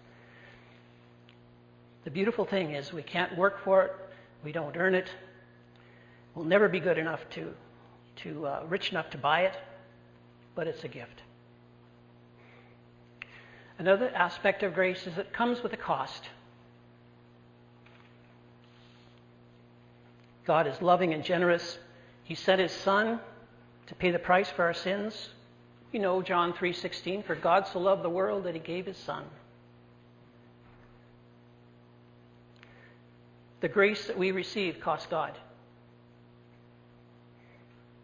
The 2.04 2.12
beautiful 2.12 2.46
thing 2.46 2.72
is, 2.72 2.94
we 2.94 3.04
can't 3.04 3.36
work 3.38 3.64
for 3.64 3.84
it, 3.84 3.92
we 4.44 4.52
don't 4.52 4.78
earn 4.78 4.94
it, 4.94 5.10
we'll 6.36 6.46
never 6.46 6.70
be 6.70 6.80
good 6.80 7.00
enough 7.00 7.20
to, 7.32 7.52
to 8.18 8.46
uh, 8.46 8.64
rich 8.70 8.92
enough 8.92 9.10
to 9.12 9.18
buy 9.18 9.42
it, 9.42 9.56
but 10.54 10.68
it's 10.68 10.84
a 10.84 10.88
gift. 10.88 11.24
Another 13.80 14.10
aspect 14.10 14.64
of 14.64 14.74
grace 14.74 15.06
is 15.08 15.18
it 15.18 15.34
comes 15.34 15.62
with 15.64 15.74
a 15.74 15.78
cost. 15.78 16.30
God 20.46 20.68
is 20.68 20.82
loving 20.82 21.14
and 21.14 21.24
generous. 21.24 21.78
He 22.24 22.36
sent 22.36 22.62
his 22.62 22.72
son 22.72 23.20
to 23.88 23.96
pay 23.96 24.12
the 24.12 24.20
price 24.20 24.50
for 24.50 24.64
our 24.64 24.74
sins. 24.74 25.30
You 25.92 26.00
know 26.00 26.22
John 26.22 26.54
3:16, 26.54 27.24
for 27.24 27.36
God 27.36 27.68
so 27.68 27.80
loved 27.80 28.04
the 28.04 28.10
world 28.10 28.44
that 28.44 28.54
he 28.54 28.60
gave 28.60 28.86
his 28.86 28.98
son. 28.98 29.24
The 33.62 33.70
grace 33.70 34.08
that 34.08 34.18
we 34.18 34.32
receive 34.32 34.80
cost 34.80 35.10
God. 35.10 35.38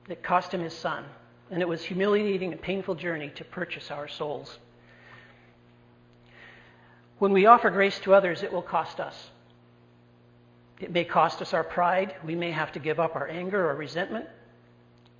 It 0.10 0.24
cost 0.24 0.54
him 0.54 0.62
his 0.62 0.76
son, 0.76 1.06
and 1.52 1.62
it 1.62 1.68
was 1.68 1.84
humiliating 1.84 2.52
and 2.52 2.62
painful 2.62 2.96
journey 2.96 3.30
to 3.36 3.44
purchase 3.44 3.92
our 3.92 4.08
souls. 4.08 4.58
When 7.20 7.34
we 7.34 7.46
offer 7.46 7.70
grace 7.70 8.00
to 8.00 8.16
others, 8.16 8.42
it 8.42 8.52
will 8.52 8.64
cost 8.64 9.00
us. 9.00 9.30
It 10.82 10.92
may 10.92 11.06
cost 11.06 11.42
us 11.42 11.54
our 11.54 11.64
pride. 11.64 12.16
We 12.26 12.36
may 12.36 12.52
have 12.52 12.72
to 12.72 12.80
give 12.80 13.00
up 13.00 13.16
our 13.16 13.28
anger 13.28 13.70
or 13.70 13.76
resentment. 13.76 14.26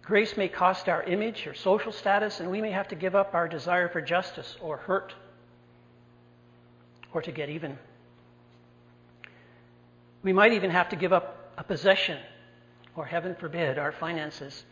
Grace 0.02 0.36
may 0.36 0.48
cost 0.48 0.90
our 0.90 1.04
image 1.04 1.46
or 1.46 1.54
social 1.54 1.92
status, 1.92 2.40
and 2.40 2.50
we 2.50 2.60
may 2.60 2.72
have 2.72 2.88
to 2.88 2.96
give 2.96 3.16
up 3.16 3.36
our 3.36 3.48
desire 3.48 3.88
for 3.88 4.02
justice 4.02 4.58
or 4.60 4.78
hurt 4.78 5.14
or 7.14 7.22
to 7.22 7.32
get 7.32 7.50
even. 7.50 7.78
We 10.24 10.34
might 10.34 10.54
even 10.54 10.72
have 10.72 10.90
to 10.90 10.96
give 10.96 11.14
up 11.14 11.54
a 11.58 11.64
possession 11.64 12.18
or, 12.96 13.06
heaven 13.06 13.36
forbid, 13.36 13.78
our 13.78 13.92
finances 13.92 14.64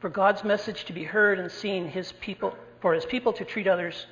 for 0.00 0.08
God's 0.08 0.42
message 0.42 0.84
to 0.86 0.92
be 0.92 1.04
heard 1.04 1.38
and 1.38 1.50
seen, 1.50 1.86
his 1.88 2.10
people, 2.20 2.56
for 2.80 2.94
his 2.94 3.04
people 3.04 3.32
to 3.34 3.44
treat 3.44 3.68
others 3.68 4.06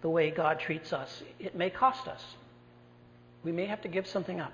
the 0.00 0.08
way 0.08 0.30
God 0.30 0.60
treats 0.60 0.92
us. 0.92 1.22
It 1.38 1.54
may 1.54 1.68
cost 1.68 2.06
us. 2.08 2.22
We 3.42 3.52
may 3.52 3.66
have 3.66 3.82
to 3.82 3.88
give 3.88 4.06
something 4.06 4.40
up. 4.40 4.52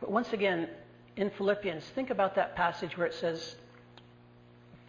But 0.00 0.10
once 0.10 0.32
again, 0.32 0.68
in 1.16 1.30
Philippians, 1.30 1.84
think 1.94 2.10
about 2.10 2.34
that 2.36 2.56
passage 2.56 2.96
where 2.96 3.06
it 3.06 3.14
says, 3.14 3.56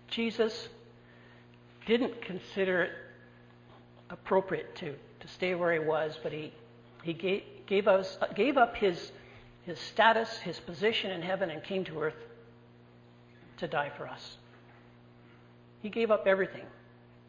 Jesus 0.08 0.69
didn't 1.86 2.21
consider 2.21 2.84
it 2.84 2.91
appropriate 4.10 4.76
to, 4.78 4.95
to 5.19 5.28
stay 5.28 5.56
where 5.56 5.74
he 5.74 5.80
was, 5.80 6.17
but 6.21 6.32
he, 6.32 6.54
he 7.04 7.13
gave, 7.13 7.43
gave, 7.65 7.88
us, 7.88 8.17
gave 8.36 8.58
up 8.58 8.76
his, 8.76 9.12
his 9.63 9.80
status, 9.80 10.38
his 10.39 10.60
position 10.60 11.12
in 11.12 11.21
heaven, 11.21 11.50
and 11.50 11.63
came 11.63 11.84
to 11.86 12.00
earth 12.00 12.15
to 13.58 13.67
die 13.67 13.91
for 13.97 14.08
us. 14.08 14.38
He 15.82 15.89
gave 15.89 16.12
up 16.12 16.28
everything 16.28 16.65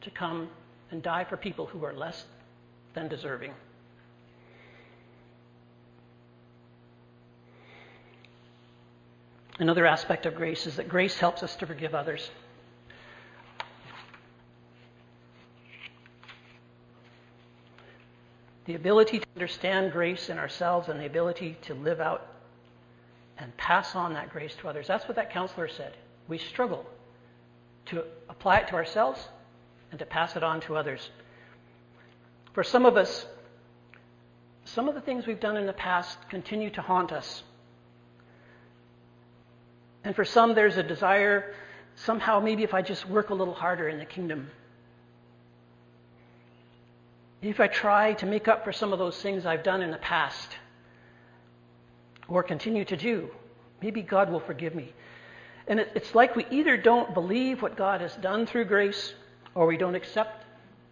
to 0.02 0.10
come 0.10 0.48
and 0.90 1.02
die 1.02 1.24
for 1.24 1.36
people 1.36 1.66
who 1.66 1.84
are 1.84 1.94
less 1.94 2.24
than 2.94 3.08
deserving. 3.08 3.52
Another 9.62 9.86
aspect 9.86 10.26
of 10.26 10.34
grace 10.34 10.66
is 10.66 10.74
that 10.74 10.88
grace 10.88 11.16
helps 11.16 11.44
us 11.44 11.54
to 11.54 11.68
forgive 11.68 11.94
others. 11.94 12.28
The 18.64 18.74
ability 18.74 19.20
to 19.20 19.26
understand 19.36 19.92
grace 19.92 20.28
in 20.30 20.38
ourselves 20.40 20.88
and 20.88 20.98
the 20.98 21.06
ability 21.06 21.58
to 21.62 21.74
live 21.74 22.00
out 22.00 22.26
and 23.38 23.56
pass 23.56 23.94
on 23.94 24.14
that 24.14 24.30
grace 24.30 24.52
to 24.62 24.68
others. 24.68 24.88
That's 24.88 25.06
what 25.06 25.14
that 25.14 25.32
counselor 25.32 25.68
said. 25.68 25.96
We 26.26 26.38
struggle 26.38 26.84
to 27.86 28.02
apply 28.28 28.56
it 28.56 28.68
to 28.70 28.74
ourselves 28.74 29.28
and 29.92 29.98
to 30.00 30.06
pass 30.06 30.34
it 30.34 30.42
on 30.42 30.60
to 30.62 30.76
others. 30.76 31.08
For 32.52 32.64
some 32.64 32.84
of 32.84 32.96
us, 32.96 33.26
some 34.64 34.88
of 34.88 34.96
the 34.96 35.00
things 35.00 35.24
we've 35.24 35.38
done 35.38 35.56
in 35.56 35.66
the 35.66 35.72
past 35.72 36.18
continue 36.30 36.70
to 36.70 36.82
haunt 36.82 37.12
us. 37.12 37.44
And 40.04 40.16
for 40.16 40.24
some, 40.24 40.54
there's 40.54 40.76
a 40.76 40.82
desire 40.82 41.54
somehow, 41.94 42.40
maybe 42.40 42.62
if 42.62 42.74
I 42.74 42.82
just 42.82 43.08
work 43.08 43.30
a 43.30 43.34
little 43.34 43.54
harder 43.54 43.88
in 43.88 43.98
the 43.98 44.04
kingdom, 44.04 44.50
if 47.40 47.60
I 47.60 47.66
try 47.66 48.14
to 48.14 48.26
make 48.26 48.48
up 48.48 48.64
for 48.64 48.72
some 48.72 48.92
of 48.92 48.98
those 48.98 49.20
things 49.20 49.46
I've 49.46 49.64
done 49.64 49.82
in 49.82 49.90
the 49.90 49.98
past 49.98 50.48
or 52.28 52.42
continue 52.42 52.84
to 52.84 52.96
do, 52.96 53.30
maybe 53.82 54.02
God 54.02 54.30
will 54.30 54.40
forgive 54.40 54.74
me. 54.74 54.92
And 55.66 55.80
it, 55.80 55.90
it's 55.94 56.14
like 56.14 56.36
we 56.36 56.46
either 56.50 56.76
don't 56.76 57.14
believe 57.14 57.62
what 57.62 57.76
God 57.76 58.00
has 58.00 58.14
done 58.16 58.46
through 58.46 58.66
grace 58.66 59.14
or 59.54 59.66
we 59.66 59.76
don't 59.76 59.94
accept 59.94 60.44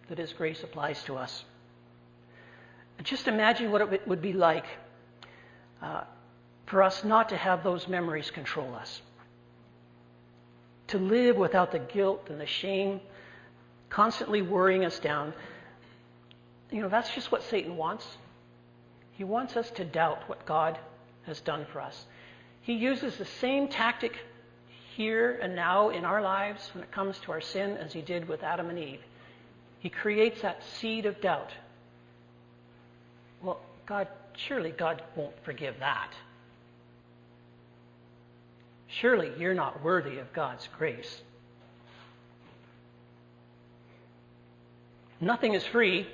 that 0.09 0.17
His 0.17 0.33
grace 0.33 0.61
applies 0.63 1.01
to 1.03 1.15
us. 1.15 1.45
Just 3.03 3.27
imagine 3.27 3.71
what 3.71 3.81
it 3.81 4.07
would 4.07 4.21
be 4.21 4.33
like 4.33 4.65
uh, 5.81 6.03
for 6.65 6.83
us 6.83 7.03
not 7.03 7.29
to 7.29 7.37
have 7.37 7.63
those 7.63 7.87
memories 7.87 8.31
control 8.31 8.73
us. 8.75 9.01
To 10.87 10.97
live 10.97 11.37
without 11.37 11.71
the 11.71 11.79
guilt 11.79 12.27
and 12.29 12.39
the 12.39 12.45
shame 12.45 13.01
constantly 13.89 14.41
worrying 14.41 14.85
us 14.85 14.99
down. 14.99 15.33
You 16.71 16.81
know, 16.81 16.89
that's 16.89 17.13
just 17.13 17.31
what 17.31 17.43
Satan 17.43 17.77
wants. 17.77 18.07
He 19.11 19.23
wants 19.23 19.55
us 19.55 19.69
to 19.71 19.85
doubt 19.85 20.27
what 20.27 20.45
God 20.45 20.79
has 21.23 21.39
done 21.41 21.65
for 21.71 21.81
us. 21.81 22.05
He 22.61 22.73
uses 22.73 23.17
the 23.17 23.25
same 23.25 23.67
tactic 23.67 24.17
here 24.95 25.37
and 25.41 25.55
now 25.55 25.89
in 25.89 26.05
our 26.05 26.21
lives 26.21 26.69
when 26.73 26.83
it 26.83 26.91
comes 26.91 27.17
to 27.19 27.31
our 27.31 27.41
sin 27.41 27.77
as 27.77 27.93
he 27.93 28.01
did 28.01 28.27
with 28.27 28.43
Adam 28.43 28.69
and 28.69 28.79
Eve. 28.79 29.01
He 29.79 29.89
creates 29.89 30.41
that 30.41 30.61
seed 30.79 31.05
of 31.05 31.19
doubt. 31.21 31.51
Well, 33.41 33.59
God, 33.85 34.07
surely 34.35 34.71
God 34.71 35.01
won't 35.15 35.33
forgive 35.43 35.75
that. 35.79 36.11
Surely 38.99 39.31
you're 39.37 39.53
not 39.53 39.83
worthy 39.83 40.17
of 40.17 40.31
God's 40.33 40.67
grace. 40.77 41.21
Nothing 45.21 45.53
is 45.53 45.63
free, 45.65 46.07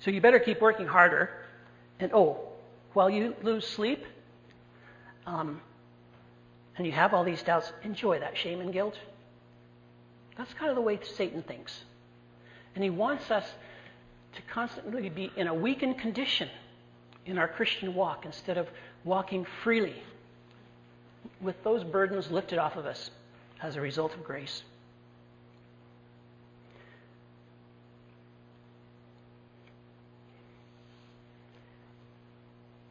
so 0.00 0.10
you 0.10 0.20
better 0.20 0.40
keep 0.40 0.60
working 0.60 0.86
harder. 0.86 1.30
And 2.00 2.12
oh, 2.12 2.40
while 2.94 3.10
you 3.10 3.34
lose 3.42 3.66
sleep, 3.66 4.04
um, 5.26 5.60
and 6.76 6.86
you 6.86 6.92
have 6.92 7.12
all 7.12 7.22
these 7.22 7.42
doubts, 7.42 7.70
enjoy 7.82 8.20
that 8.20 8.36
shame 8.36 8.60
and 8.60 8.72
guilt. 8.72 8.98
That's 10.36 10.52
kind 10.54 10.70
of 10.70 10.76
the 10.76 10.82
way 10.82 10.98
Satan 11.02 11.42
thinks. 11.42 11.78
And 12.74 12.82
he 12.82 12.90
wants 12.90 13.30
us 13.30 13.44
to 14.34 14.42
constantly 14.42 15.08
be 15.10 15.30
in 15.36 15.48
a 15.48 15.54
weakened 15.54 15.98
condition 15.98 16.48
in 17.26 17.38
our 17.38 17.48
Christian 17.48 17.94
walk 17.94 18.24
instead 18.24 18.56
of 18.56 18.68
walking 19.04 19.46
freely 19.62 20.02
with 21.40 21.62
those 21.62 21.84
burdens 21.84 22.30
lifted 22.30 22.58
off 22.58 22.76
of 22.76 22.86
us 22.86 23.10
as 23.62 23.76
a 23.76 23.80
result 23.80 24.14
of 24.14 24.24
grace. 24.24 24.62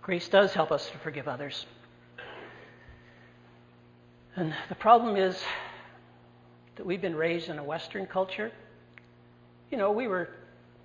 Grace 0.01 0.29
does 0.29 0.53
help 0.53 0.71
us 0.71 0.89
to 0.89 0.97
forgive 0.99 1.27
others. 1.27 1.65
And 4.37 4.53
the 4.69 4.75
problem 4.75 5.17
is 5.17 5.37
that 6.77 6.85
we've 6.85 7.01
been 7.01 7.15
raised 7.15 7.49
in 7.49 7.57
a 7.57 7.63
Western 7.63 8.05
culture. 8.05 8.51
You 9.69 9.77
know, 9.77 9.91
we 9.91 10.07
were 10.07 10.29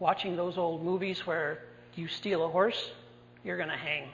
watching 0.00 0.34
those 0.34 0.58
old 0.58 0.82
movies 0.82 1.24
where 1.24 1.60
you 1.94 2.08
steal 2.08 2.44
a 2.44 2.48
horse, 2.48 2.90
you're 3.44 3.56
going 3.56 3.68
to 3.68 3.76
hang. 3.76 4.08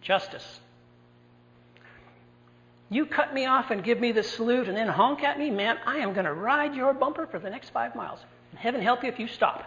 Justice. 0.00 0.60
You 2.90 3.06
cut 3.06 3.32
me 3.32 3.46
off 3.46 3.70
and 3.70 3.84
give 3.84 4.00
me 4.00 4.10
the 4.10 4.24
salute 4.24 4.68
and 4.68 4.76
then 4.76 4.88
honk 4.88 5.22
at 5.22 5.38
me, 5.38 5.50
man, 5.50 5.78
I 5.86 5.98
am 5.98 6.12
going 6.12 6.26
to 6.26 6.32
ride 6.32 6.74
your 6.74 6.92
bumper 6.92 7.26
for 7.26 7.38
the 7.38 7.48
next 7.48 7.70
five 7.70 7.94
miles. 7.94 8.18
Heaven 8.56 8.82
help 8.82 9.04
you 9.04 9.08
if 9.08 9.20
you 9.20 9.28
stop. 9.28 9.64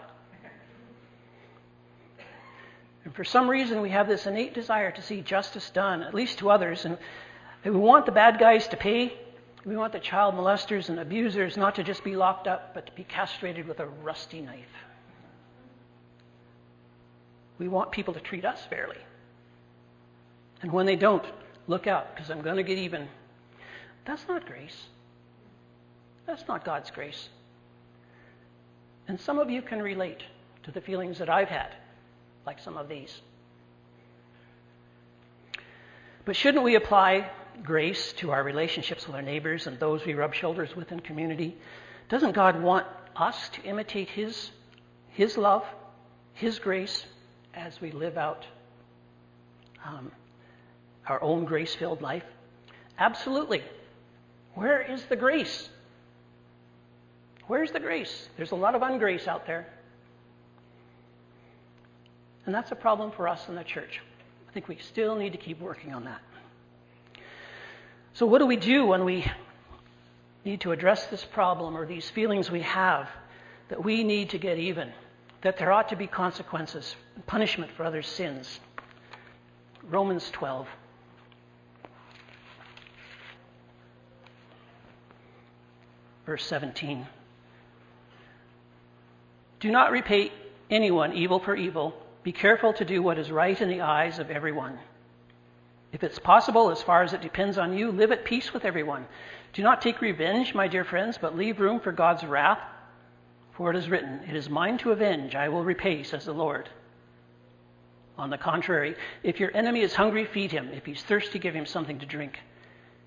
And 3.05 3.15
for 3.15 3.23
some 3.23 3.49
reason, 3.49 3.81
we 3.81 3.89
have 3.89 4.07
this 4.07 4.27
innate 4.27 4.53
desire 4.53 4.91
to 4.91 5.01
see 5.01 5.21
justice 5.21 5.69
done, 5.69 6.03
at 6.03 6.13
least 6.13 6.39
to 6.39 6.49
others. 6.49 6.85
And 6.85 6.97
we 7.63 7.71
want 7.71 8.05
the 8.05 8.11
bad 8.11 8.39
guys 8.39 8.67
to 8.69 8.77
pay. 8.77 9.13
We 9.65 9.77
want 9.77 9.93
the 9.93 9.99
child 9.99 10.35
molesters 10.35 10.89
and 10.89 10.99
abusers 10.99 11.55
not 11.55 11.75
to 11.75 11.83
just 11.83 12.03
be 12.03 12.17
locked 12.17 12.47
up, 12.47 12.73
but 12.73 12.87
to 12.87 12.91
be 12.91 13.05
castrated 13.05 13.67
with 13.67 13.79
a 13.79 13.85
rusty 13.85 14.41
knife. 14.41 14.65
We 17.57 17.69
want 17.69 17.91
people 17.91 18.13
to 18.15 18.19
treat 18.19 18.43
us 18.43 18.61
fairly. 18.69 18.97
And 20.61 20.71
when 20.73 20.85
they 20.85 20.97
don't, 20.97 21.25
look 21.67 21.87
out, 21.87 22.15
because 22.15 22.29
I'm 22.29 22.41
going 22.41 22.57
to 22.57 22.63
get 22.63 22.77
even. 22.77 23.07
That's 24.05 24.27
not 24.27 24.45
grace. 24.45 24.77
That's 26.25 26.47
not 26.47 26.65
God's 26.65 26.91
grace. 26.91 27.29
And 29.07 29.19
some 29.19 29.39
of 29.39 29.49
you 29.49 29.61
can 29.61 29.81
relate 29.81 30.23
to 30.63 30.71
the 30.71 30.81
feelings 30.81 31.19
that 31.19 31.29
I've 31.29 31.49
had, 31.49 31.75
like 32.45 32.59
some 32.59 32.77
of 32.77 32.87
these. 32.87 33.21
But 36.25 36.35
shouldn't 36.35 36.63
we 36.63 36.75
apply 36.75 37.29
grace 37.63 38.13
to 38.13 38.31
our 38.31 38.43
relationships 38.43 39.05
with 39.05 39.15
our 39.15 39.21
neighbors 39.21 39.67
and 39.67 39.79
those 39.79 40.05
we 40.05 40.13
rub 40.13 40.33
shoulders 40.33 40.75
with 40.75 40.91
in 40.91 41.01
community? 41.01 41.57
Doesn't 42.09 42.31
God 42.31 42.61
want 42.61 42.87
us 43.15 43.49
to 43.49 43.61
imitate 43.63 44.09
His, 44.09 44.51
His 45.09 45.37
love, 45.37 45.65
His 46.33 46.59
grace, 46.59 47.05
as 47.53 47.79
we 47.81 47.91
live 47.91 48.17
out 48.17 48.45
um, 49.85 50.11
our 51.07 51.21
own 51.21 51.45
grace 51.45 51.73
filled 51.75 52.01
life? 52.01 52.23
Absolutely. 52.97 53.63
Where 54.55 54.81
is 54.81 55.03
the 55.05 55.15
grace? 55.15 55.69
Where's 57.47 57.71
the 57.71 57.79
grace? 57.79 58.29
There's 58.37 58.51
a 58.51 58.55
lot 58.55 58.75
of 58.75 58.81
ungrace 58.81 59.27
out 59.27 59.45
there. 59.45 59.67
And 62.45 62.53
that's 62.53 62.71
a 62.71 62.75
problem 62.75 63.11
for 63.11 63.27
us 63.27 63.47
in 63.47 63.55
the 63.55 63.63
church. 63.63 64.01
I 64.49 64.53
think 64.53 64.67
we 64.67 64.77
still 64.77 65.15
need 65.15 65.31
to 65.31 65.37
keep 65.37 65.59
working 65.59 65.93
on 65.93 66.05
that. 66.05 66.21
So, 68.13 68.25
what 68.25 68.39
do 68.39 68.45
we 68.45 68.57
do 68.57 68.85
when 68.85 69.05
we 69.05 69.25
need 70.45 70.61
to 70.61 70.71
address 70.71 71.07
this 71.07 71.23
problem 71.23 71.75
or 71.75 71.85
these 71.85 72.09
feelings 72.09 72.51
we 72.51 72.61
have 72.61 73.09
that 73.69 73.83
we 73.83 74.03
need 74.03 74.29
to 74.31 74.37
get 74.37 74.59
even, 74.59 74.91
that 75.41 75.57
there 75.57 75.71
ought 75.71 75.89
to 75.89 75.95
be 75.95 76.05
consequences, 76.05 76.95
punishment 77.25 77.71
for 77.71 77.83
others' 77.83 78.07
sins? 78.07 78.59
Romans 79.83 80.29
12. 80.31 80.67
Verse 86.25 86.45
17. 86.45 87.07
Do 89.59 89.71
not 89.71 89.91
repay 89.91 90.31
anyone 90.69 91.13
evil 91.13 91.39
for 91.39 91.55
evil. 91.55 91.93
Be 92.23 92.31
careful 92.31 92.73
to 92.73 92.85
do 92.85 93.01
what 93.01 93.19
is 93.19 93.31
right 93.31 93.59
in 93.59 93.69
the 93.69 93.81
eyes 93.81 94.19
of 94.19 94.29
everyone. 94.29 94.79
If 95.91 96.03
it's 96.03 96.19
possible, 96.19 96.71
as 96.71 96.81
far 96.81 97.03
as 97.03 97.13
it 97.13 97.21
depends 97.21 97.57
on 97.57 97.77
you, 97.77 97.91
live 97.91 98.11
at 98.11 98.25
peace 98.25 98.53
with 98.53 98.65
everyone. 98.65 99.05
Do 99.53 99.61
not 99.61 99.81
take 99.81 100.01
revenge, 100.01 100.55
my 100.55 100.67
dear 100.67 100.83
friends, 100.83 101.19
but 101.21 101.37
leave 101.37 101.59
room 101.59 101.79
for 101.79 101.91
God's 101.91 102.23
wrath. 102.23 102.59
For 103.53 103.69
it 103.69 103.75
is 103.75 103.89
written, 103.89 104.21
It 104.27 104.35
is 104.35 104.49
mine 104.49 104.79
to 104.79 104.91
avenge, 104.91 105.35
I 105.35 105.49
will 105.49 105.63
repay, 105.63 106.01
says 106.01 106.25
the 106.25 106.33
Lord. 106.33 106.67
On 108.17 108.29
the 108.29 108.37
contrary, 108.37 108.95
if 109.21 109.39
your 109.39 109.55
enemy 109.55 109.81
is 109.81 109.93
hungry, 109.93 110.25
feed 110.25 110.51
him. 110.51 110.69
If 110.73 110.85
he's 110.85 111.03
thirsty, 111.03 111.39
give 111.39 111.53
him 111.53 111.65
something 111.65 111.99
to 111.99 112.05
drink. 112.05 112.39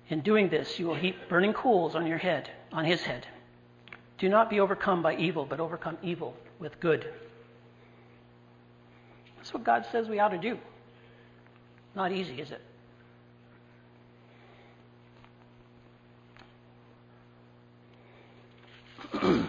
In 0.09 0.21
doing 0.21 0.47
this, 0.49 0.79
you 0.79 0.87
will 0.87 0.95
heap 0.95 1.27
burning 1.27 1.53
coals 1.53 1.95
on 1.95 2.07
your 2.07 2.17
head, 2.17 2.49
on 2.71 2.85
his 2.85 3.01
head. 3.01 3.25
Do 4.17 4.29
not 4.29 4.49
be 4.49 4.59
overcome 4.59 5.01
by 5.03 5.15
evil, 5.15 5.45
but 5.45 5.59
overcome 5.59 5.97
evil 6.01 6.35
with 6.59 6.79
good. 6.79 7.05
That's 9.37 9.53
what 9.53 9.63
God 9.63 9.85
says 9.91 10.09
we 10.09 10.19
ought 10.19 10.29
to 10.29 10.37
do. 10.37 10.57
Not 11.95 12.11
easy, 12.11 12.41
is 12.41 12.51
it? 12.51 12.61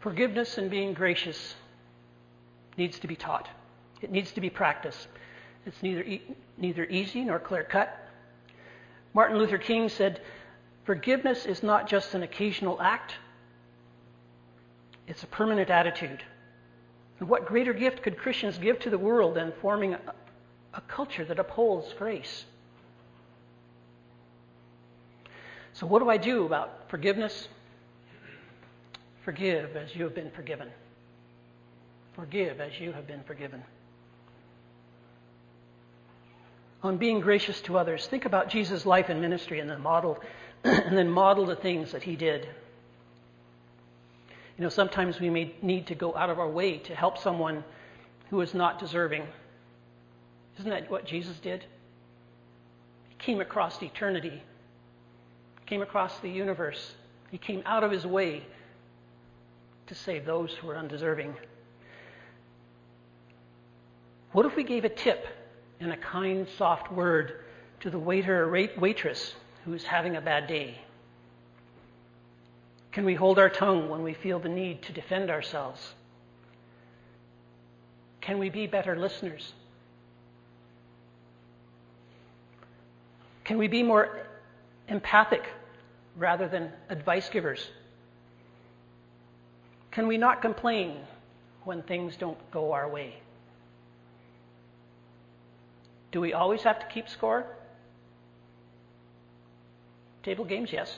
Forgiveness 0.00 0.58
and 0.58 0.70
being 0.70 0.92
gracious 0.92 1.54
needs 2.76 2.98
to 2.98 3.06
be 3.06 3.16
taught. 3.16 3.48
It 4.02 4.10
needs 4.10 4.32
to 4.32 4.40
be 4.40 4.50
practiced. 4.50 5.08
It's 5.66 5.82
neither, 5.82 6.02
e- 6.02 6.22
neither 6.58 6.84
easy 6.84 7.24
nor 7.24 7.38
clear 7.38 7.64
cut. 7.64 7.96
Martin 9.14 9.38
Luther 9.38 9.58
King 9.58 9.88
said, 9.88 10.20
Forgiveness 10.84 11.46
is 11.46 11.62
not 11.62 11.88
just 11.88 12.14
an 12.14 12.22
occasional 12.22 12.80
act, 12.80 13.14
it's 15.06 15.22
a 15.22 15.26
permanent 15.26 15.70
attitude. 15.70 16.22
And 17.20 17.28
what 17.28 17.46
greater 17.46 17.72
gift 17.72 18.02
could 18.02 18.18
Christians 18.18 18.58
give 18.58 18.80
to 18.80 18.90
the 18.90 18.98
world 18.98 19.34
than 19.34 19.52
forming 19.62 19.94
a, 19.94 20.00
a 20.74 20.80
culture 20.82 21.24
that 21.24 21.38
upholds 21.38 21.92
grace? 21.94 22.44
So, 25.74 25.86
what 25.86 26.00
do 26.00 26.10
I 26.10 26.16
do 26.16 26.44
about 26.46 26.88
forgiveness? 26.88 27.48
Forgive 29.24 29.76
as 29.76 29.94
you 29.94 30.04
have 30.04 30.14
been 30.14 30.30
forgiven. 30.30 30.68
Forgive 32.14 32.60
as 32.60 32.78
you 32.78 32.92
have 32.92 33.06
been 33.06 33.22
forgiven. 33.24 33.62
On 36.84 36.98
being 36.98 37.20
gracious 37.20 37.62
to 37.62 37.78
others, 37.78 38.06
think 38.06 38.26
about 38.26 38.50
Jesus' 38.50 38.84
life 38.84 39.08
and 39.08 39.18
ministry 39.18 39.58
and 39.58 39.70
then 39.70 39.80
model 39.80 40.20
and 40.64 40.96
then 40.96 41.08
model 41.08 41.46
the 41.46 41.56
things 41.56 41.92
that 41.92 42.02
he 42.02 42.14
did. 42.14 42.46
You 44.58 44.64
know, 44.64 44.68
sometimes 44.68 45.18
we 45.18 45.30
may 45.30 45.54
need 45.62 45.86
to 45.86 45.94
go 45.94 46.14
out 46.14 46.28
of 46.28 46.38
our 46.38 46.48
way 46.48 46.76
to 46.78 46.94
help 46.94 47.16
someone 47.16 47.64
who 48.28 48.42
is 48.42 48.52
not 48.52 48.78
deserving. 48.78 49.26
Isn't 50.58 50.70
that 50.70 50.90
what 50.90 51.06
Jesus 51.06 51.38
did? 51.38 51.64
He 53.08 53.14
came 53.18 53.40
across 53.40 53.82
eternity, 53.82 54.42
He 55.60 55.66
came 55.66 55.80
across 55.80 56.18
the 56.18 56.28
universe. 56.28 56.94
He 57.30 57.38
came 57.38 57.62
out 57.66 57.82
of 57.82 57.90
his 57.90 58.06
way 58.06 58.44
to 59.88 59.94
save 59.94 60.24
those 60.24 60.52
who 60.52 60.68
were 60.68 60.76
undeserving. 60.76 61.34
What 64.30 64.46
if 64.46 64.54
we 64.54 64.62
gave 64.62 64.84
a 64.84 64.88
tip 64.88 65.26
and 65.80 65.92
a 65.92 65.96
kind, 65.96 66.46
soft 66.56 66.92
word 66.92 67.44
to 67.80 67.90
the 67.90 67.98
waiter 67.98 68.44
or 68.44 68.68
waitress 68.78 69.34
who's 69.64 69.84
having 69.84 70.16
a 70.16 70.20
bad 70.20 70.46
day? 70.46 70.78
Can 72.92 73.04
we 73.04 73.14
hold 73.14 73.38
our 73.38 73.50
tongue 73.50 73.88
when 73.88 74.02
we 74.02 74.14
feel 74.14 74.38
the 74.38 74.48
need 74.48 74.82
to 74.82 74.92
defend 74.92 75.28
ourselves? 75.28 75.80
Can 78.20 78.38
we 78.38 78.50
be 78.50 78.66
better 78.66 78.96
listeners? 78.96 79.52
Can 83.44 83.58
we 83.58 83.68
be 83.68 83.82
more 83.82 84.26
empathic 84.88 85.44
rather 86.16 86.48
than 86.48 86.72
advice 86.88 87.28
givers? 87.28 87.68
Can 89.90 90.06
we 90.06 90.16
not 90.16 90.40
complain 90.40 90.96
when 91.64 91.82
things 91.82 92.16
don't 92.16 92.38
go 92.50 92.72
our 92.72 92.88
way? 92.88 93.14
Do 96.14 96.20
we 96.20 96.32
always 96.32 96.62
have 96.62 96.78
to 96.78 96.86
keep 96.86 97.08
score? 97.08 97.44
Table 100.22 100.44
games, 100.44 100.72
yes. 100.72 100.96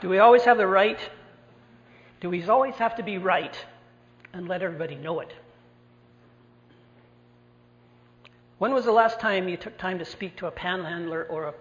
Do 0.00 0.08
we 0.08 0.18
always 0.18 0.42
have 0.42 0.56
the 0.56 0.66
right? 0.66 0.98
Do 2.20 2.28
we 2.28 2.42
always 2.42 2.74
have 2.74 2.96
to 2.96 3.04
be 3.04 3.18
right 3.18 3.56
and 4.32 4.48
let 4.48 4.62
everybody 4.62 4.96
know 4.96 5.20
it? 5.20 5.32
When 8.58 8.74
was 8.74 8.84
the 8.84 8.90
last 8.90 9.20
time 9.20 9.48
you 9.48 9.56
took 9.56 9.78
time 9.78 10.00
to 10.00 10.04
speak 10.04 10.36
to 10.38 10.48
a 10.48 10.50
panhandler 10.50 11.22
or 11.30 11.44
a 11.44 11.54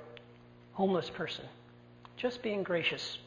homeless 0.74 1.12
person? 1.12 1.46
Just 2.18 2.42
being 2.42 2.64
gracious. 2.64 3.20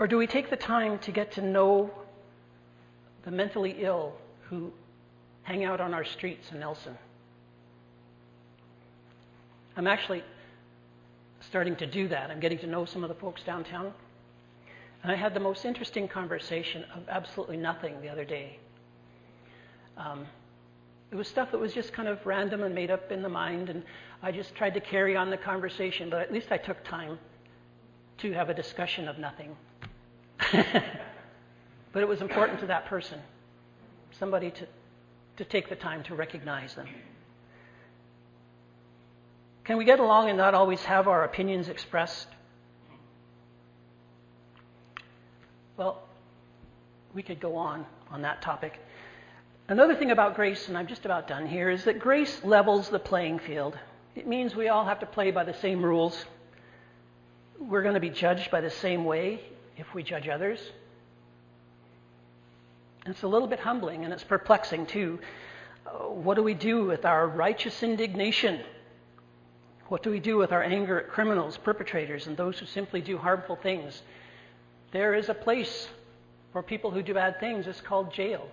Or 0.00 0.08
do 0.08 0.18
we 0.18 0.26
take 0.26 0.50
the 0.50 0.56
time 0.56 0.98
to 0.98 1.12
get 1.12 1.30
to 1.34 1.40
know 1.40 1.92
the 3.26 3.30
mentally 3.32 3.76
ill 3.80 4.14
who 4.48 4.72
hang 5.42 5.64
out 5.64 5.80
on 5.80 5.92
our 5.92 6.04
streets 6.04 6.50
in 6.52 6.60
Nelson? 6.60 6.96
I'm 9.76 9.86
actually 9.86 10.22
starting 11.40 11.76
to 11.76 11.86
do 11.86 12.08
that. 12.08 12.30
I'm 12.30 12.40
getting 12.40 12.58
to 12.60 12.66
know 12.66 12.86
some 12.86 13.02
of 13.02 13.08
the 13.08 13.14
folks 13.16 13.42
downtown. 13.42 13.92
And 15.02 15.12
I 15.12 15.16
had 15.16 15.34
the 15.34 15.40
most 15.40 15.64
interesting 15.64 16.08
conversation 16.08 16.84
of 16.94 17.02
absolutely 17.08 17.56
nothing 17.56 18.00
the 18.00 18.08
other 18.08 18.24
day. 18.24 18.58
Um, 19.98 20.26
it 21.10 21.16
was 21.16 21.28
stuff 21.28 21.50
that 21.50 21.58
was 21.58 21.74
just 21.74 21.92
kind 21.92 22.08
of 22.08 22.24
random 22.24 22.62
and 22.62 22.74
made 22.74 22.90
up 22.90 23.12
in 23.12 23.22
the 23.22 23.28
mind, 23.28 23.70
and 23.70 23.82
I 24.22 24.32
just 24.32 24.54
tried 24.54 24.74
to 24.74 24.80
carry 24.80 25.16
on 25.16 25.30
the 25.30 25.36
conversation, 25.36 26.10
but 26.10 26.20
at 26.20 26.32
least 26.32 26.50
I 26.50 26.58
took 26.58 26.82
time 26.84 27.18
to 28.18 28.32
have 28.32 28.50
a 28.50 28.54
discussion 28.54 29.08
of 29.08 29.18
nothing. 29.18 29.56
but 31.96 32.02
it 32.02 32.08
was 32.08 32.20
important 32.20 32.60
to 32.60 32.66
that 32.66 32.84
person, 32.84 33.18
somebody 34.18 34.50
to, 34.50 34.66
to 35.38 35.44
take 35.46 35.70
the 35.70 35.74
time 35.74 36.02
to 36.02 36.14
recognize 36.14 36.74
them. 36.74 36.86
Can 39.64 39.78
we 39.78 39.86
get 39.86 39.98
along 39.98 40.28
and 40.28 40.36
not 40.36 40.52
always 40.52 40.78
have 40.82 41.08
our 41.08 41.24
opinions 41.24 41.70
expressed? 41.70 42.28
Well, 45.78 46.02
we 47.14 47.22
could 47.22 47.40
go 47.40 47.56
on 47.56 47.86
on 48.10 48.20
that 48.20 48.42
topic. 48.42 48.78
Another 49.66 49.94
thing 49.94 50.10
about 50.10 50.34
grace, 50.34 50.68
and 50.68 50.76
I'm 50.76 50.88
just 50.88 51.06
about 51.06 51.26
done 51.26 51.46
here, 51.46 51.70
is 51.70 51.84
that 51.84 51.98
grace 51.98 52.44
levels 52.44 52.90
the 52.90 52.98
playing 52.98 53.38
field. 53.38 53.74
It 54.14 54.26
means 54.26 54.54
we 54.54 54.68
all 54.68 54.84
have 54.84 54.98
to 54.98 55.06
play 55.06 55.30
by 55.30 55.44
the 55.44 55.54
same 55.54 55.82
rules. 55.82 56.26
We're 57.58 57.80
going 57.80 57.94
to 57.94 58.00
be 58.00 58.10
judged 58.10 58.50
by 58.50 58.60
the 58.60 58.68
same 58.68 59.06
way 59.06 59.40
if 59.78 59.94
we 59.94 60.02
judge 60.02 60.28
others. 60.28 60.60
It's 63.06 63.22
a 63.22 63.28
little 63.28 63.48
bit 63.48 63.60
humbling 63.60 64.04
and 64.04 64.12
it's 64.12 64.24
perplexing 64.24 64.86
too. 64.86 65.18
Uh, 65.86 65.90
what 66.08 66.34
do 66.34 66.42
we 66.42 66.54
do 66.54 66.84
with 66.84 67.04
our 67.04 67.26
righteous 67.26 67.82
indignation? 67.82 68.60
What 69.88 70.02
do 70.02 70.10
we 70.10 70.20
do 70.20 70.36
with 70.36 70.52
our 70.52 70.62
anger 70.62 71.00
at 71.00 71.08
criminals, 71.08 71.56
perpetrators, 71.56 72.26
and 72.26 72.36
those 72.36 72.58
who 72.58 72.66
simply 72.66 73.00
do 73.00 73.16
harmful 73.18 73.56
things? 73.56 74.02
There 74.90 75.14
is 75.14 75.28
a 75.28 75.34
place 75.34 75.88
for 76.52 76.62
people 76.62 76.90
who 76.90 77.02
do 77.02 77.14
bad 77.14 77.38
things. 77.38 77.66
It's 77.66 77.80
called 77.80 78.12
jail 78.12 78.48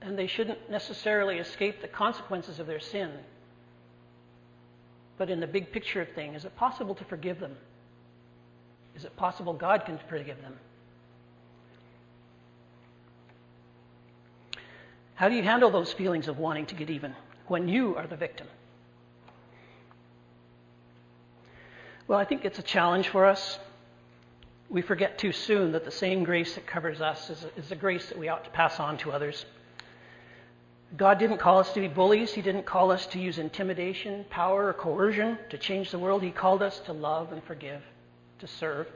and 0.00 0.18
they 0.18 0.26
shouldn't 0.26 0.70
necessarily 0.70 1.38
escape 1.38 1.80
the 1.80 1.88
consequences 1.88 2.58
of 2.58 2.66
their 2.66 2.80
sin. 2.80 3.10
But 5.18 5.30
in 5.30 5.40
the 5.40 5.46
big 5.46 5.72
picture 5.72 6.02
of 6.02 6.08
things, 6.10 6.38
is 6.38 6.44
it 6.44 6.56
possible 6.56 6.94
to 6.94 7.04
forgive 7.04 7.40
them? 7.40 7.56
Is 8.94 9.04
it 9.04 9.16
possible 9.16 9.52
God 9.52 9.84
can 9.84 9.98
forgive 10.08 10.40
them? 10.42 10.54
How 15.16 15.30
do 15.30 15.34
you 15.34 15.42
handle 15.42 15.70
those 15.70 15.92
feelings 15.92 16.28
of 16.28 16.38
wanting 16.38 16.66
to 16.66 16.74
get 16.74 16.90
even 16.90 17.14
when 17.46 17.68
you 17.68 17.96
are 17.96 18.06
the 18.06 18.16
victim? 18.16 18.46
Well, 22.06 22.18
I 22.18 22.24
think 22.24 22.44
it's 22.44 22.58
a 22.58 22.62
challenge 22.62 23.08
for 23.08 23.24
us. 23.24 23.58
We 24.68 24.82
forget 24.82 25.18
too 25.18 25.32
soon 25.32 25.72
that 25.72 25.84
the 25.84 25.90
same 25.90 26.22
grace 26.22 26.54
that 26.54 26.66
covers 26.66 27.00
us 27.00 27.30
is 27.30 27.44
a, 27.44 27.58
is 27.58 27.72
a 27.72 27.76
grace 27.76 28.08
that 28.10 28.18
we 28.18 28.28
ought 28.28 28.44
to 28.44 28.50
pass 28.50 28.78
on 28.78 28.98
to 28.98 29.10
others. 29.10 29.44
God 30.96 31.18
didn't 31.18 31.38
call 31.38 31.58
us 31.58 31.72
to 31.72 31.80
be 31.80 31.88
bullies. 31.88 32.32
He 32.32 32.42
didn't 32.42 32.66
call 32.66 32.90
us 32.92 33.06
to 33.08 33.18
use 33.18 33.38
intimidation, 33.38 34.24
power, 34.28 34.68
or 34.68 34.72
coercion 34.74 35.38
to 35.48 35.58
change 35.58 35.90
the 35.90 35.98
world. 35.98 36.22
He 36.22 36.30
called 36.30 36.62
us 36.62 36.78
to 36.80 36.92
love 36.92 37.32
and 37.32 37.42
forgive, 37.42 37.82
to 38.40 38.46
serve. 38.46 38.86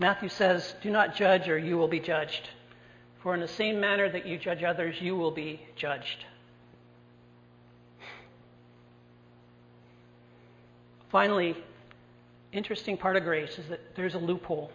Matthew 0.00 0.28
says, 0.28 0.74
Do 0.82 0.90
not 0.90 1.16
judge, 1.16 1.48
or 1.48 1.58
you 1.58 1.76
will 1.76 1.88
be 1.88 2.00
judged. 2.00 2.48
For 3.22 3.34
in 3.34 3.40
the 3.40 3.48
same 3.48 3.80
manner 3.80 4.08
that 4.08 4.26
you 4.26 4.38
judge 4.38 4.62
others, 4.62 5.00
you 5.00 5.16
will 5.16 5.32
be 5.32 5.60
judged. 5.74 6.24
Finally, 11.10 11.56
interesting 12.52 12.96
part 12.96 13.16
of 13.16 13.24
grace 13.24 13.58
is 13.58 13.66
that 13.68 13.96
there's 13.96 14.14
a 14.14 14.18
loophole. 14.18 14.70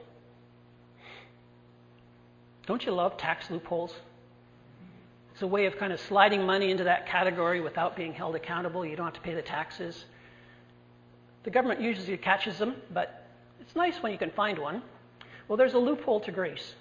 Don't 2.65 2.85
you 2.85 2.91
love 2.91 3.17
tax 3.17 3.49
loopholes? 3.49 3.93
It's 5.33 5.41
a 5.41 5.47
way 5.47 5.65
of 5.65 5.77
kind 5.77 5.93
of 5.93 5.99
sliding 6.01 6.45
money 6.45 6.69
into 6.69 6.83
that 6.83 7.07
category 7.07 7.61
without 7.61 7.95
being 7.95 8.13
held 8.13 8.35
accountable. 8.35 8.85
You 8.85 8.95
don't 8.95 9.05
have 9.05 9.15
to 9.15 9.21
pay 9.21 9.33
the 9.33 9.41
taxes. 9.41 10.05
The 11.43 11.49
government 11.49 11.81
usually 11.81 12.17
catches 12.17 12.57
them, 12.57 12.75
but 12.91 13.27
it's 13.59 13.75
nice 13.75 14.01
when 14.01 14.11
you 14.11 14.17
can 14.17 14.31
find 14.31 14.59
one. 14.59 14.81
Well, 15.47 15.57
there's 15.57 15.73
a 15.73 15.79
loophole 15.79 16.21
to 16.21 16.31
grace, 16.31 16.73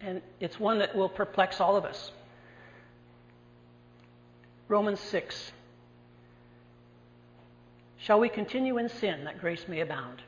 and 0.00 0.20
it's 0.40 0.58
one 0.58 0.80
that 0.80 0.96
will 0.96 1.08
perplex 1.08 1.60
all 1.60 1.76
of 1.76 1.84
us. 1.84 2.10
Romans 4.68 5.00
6. 5.00 5.52
Shall 7.98 8.18
we 8.18 8.28
continue 8.28 8.78
in 8.78 8.88
sin 8.88 9.24
that 9.24 9.40
grace 9.40 9.64
may 9.68 9.80
abound? 9.80 10.22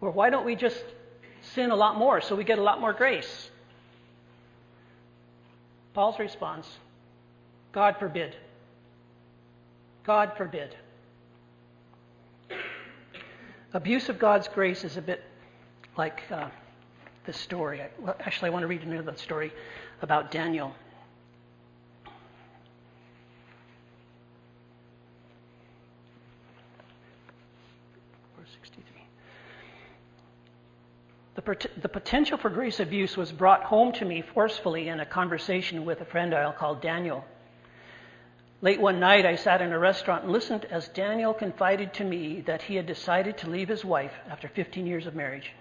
Or 0.00 0.10
why 0.10 0.30
don't 0.30 0.44
we 0.44 0.56
just 0.56 0.82
sin 1.54 1.70
a 1.70 1.76
lot 1.76 1.96
more 1.96 2.20
so 2.20 2.34
we 2.34 2.44
get 2.44 2.58
a 2.58 2.62
lot 2.62 2.80
more 2.80 2.92
grace? 2.92 3.50
Paul's 5.94 6.18
response 6.18 6.66
God 7.72 7.96
forbid. 7.98 8.36
God 10.04 10.32
forbid. 10.36 10.76
Abuse 13.74 14.10
of 14.10 14.18
God's 14.18 14.48
grace 14.48 14.84
is 14.84 14.98
a 14.98 15.02
bit 15.02 15.22
like 15.96 16.22
uh, 16.30 16.48
this 17.24 17.38
story. 17.38 17.80
Actually, 18.20 18.48
I 18.48 18.52
want 18.52 18.64
to 18.64 18.66
read 18.66 18.82
another 18.82 19.16
story 19.16 19.50
about 20.02 20.30
Daniel. 20.30 20.74
The, 31.34 31.68
the 31.80 31.88
potential 31.88 32.36
for 32.36 32.50
grace 32.50 32.78
abuse 32.78 33.16
was 33.16 33.32
brought 33.32 33.64
home 33.64 33.92
to 33.94 34.04
me 34.04 34.22
forcefully 34.34 34.88
in 34.88 35.00
a 35.00 35.06
conversation 35.06 35.84
with 35.84 36.00
a 36.00 36.04
friend 36.04 36.34
I'll 36.34 36.52
call 36.52 36.74
Daniel. 36.74 37.24
Late 38.62 38.80
one 38.80 39.00
night, 39.00 39.26
I 39.26 39.34
sat 39.34 39.60
in 39.60 39.72
a 39.72 39.78
restaurant 39.78 40.22
and 40.22 40.32
listened 40.32 40.66
as 40.66 40.86
Daniel 40.86 41.34
confided 41.34 41.92
to 41.94 42.04
me 42.04 42.42
that 42.42 42.62
he 42.62 42.76
had 42.76 42.86
decided 42.86 43.36
to 43.38 43.50
leave 43.50 43.68
his 43.68 43.84
wife 43.84 44.14
after 44.30 44.46
15 44.46 44.86
years 44.86 45.04
of 45.04 45.16
marriage. 45.16 45.52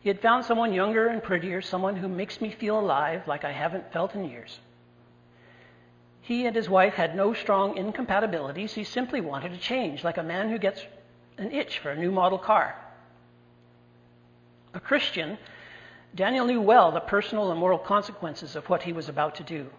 He 0.00 0.08
had 0.08 0.20
found 0.20 0.44
someone 0.44 0.72
younger 0.72 1.08
and 1.08 1.20
prettier, 1.20 1.60
someone 1.60 1.96
who 1.96 2.06
makes 2.06 2.40
me 2.40 2.52
feel 2.52 2.78
alive 2.78 3.26
like 3.26 3.44
I 3.44 3.50
haven't 3.50 3.92
felt 3.92 4.14
in 4.14 4.24
years. 4.30 4.60
He 6.20 6.46
and 6.46 6.54
his 6.54 6.70
wife 6.70 6.94
had 6.94 7.16
no 7.16 7.34
strong 7.34 7.76
incompatibilities. 7.76 8.74
He 8.74 8.84
simply 8.84 9.20
wanted 9.20 9.50
a 9.50 9.58
change, 9.58 10.04
like 10.04 10.16
a 10.16 10.22
man 10.22 10.48
who 10.48 10.58
gets 10.58 10.86
an 11.38 11.50
itch 11.50 11.80
for 11.80 11.90
a 11.90 11.98
new 11.98 12.12
model 12.12 12.38
car. 12.38 12.76
A 14.74 14.78
Christian, 14.78 15.38
Daniel 16.14 16.46
knew 16.46 16.60
well 16.60 16.92
the 16.92 17.00
personal 17.00 17.50
and 17.50 17.58
moral 17.58 17.80
consequences 17.80 18.54
of 18.54 18.68
what 18.70 18.84
he 18.84 18.92
was 18.92 19.08
about 19.08 19.34
to 19.36 19.42
do. 19.42 19.70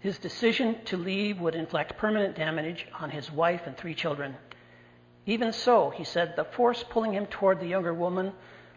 His 0.00 0.18
decision 0.18 0.82
to 0.86 0.96
leave 0.96 1.40
would 1.40 1.54
inflict 1.54 1.98
permanent 1.98 2.34
damage 2.34 2.86
on 2.98 3.10
his 3.10 3.30
wife 3.30 3.62
and 3.66 3.76
three 3.76 3.94
children. 3.94 4.36
Even 5.26 5.52
so, 5.52 5.90
he 5.90 6.04
said, 6.04 6.34
the 6.34 6.44
force 6.44 6.82
pulling 6.88 7.12
him 7.12 7.26
toward 7.26 7.60
the 7.60 7.68
younger 7.68 7.94
woman 7.94 8.32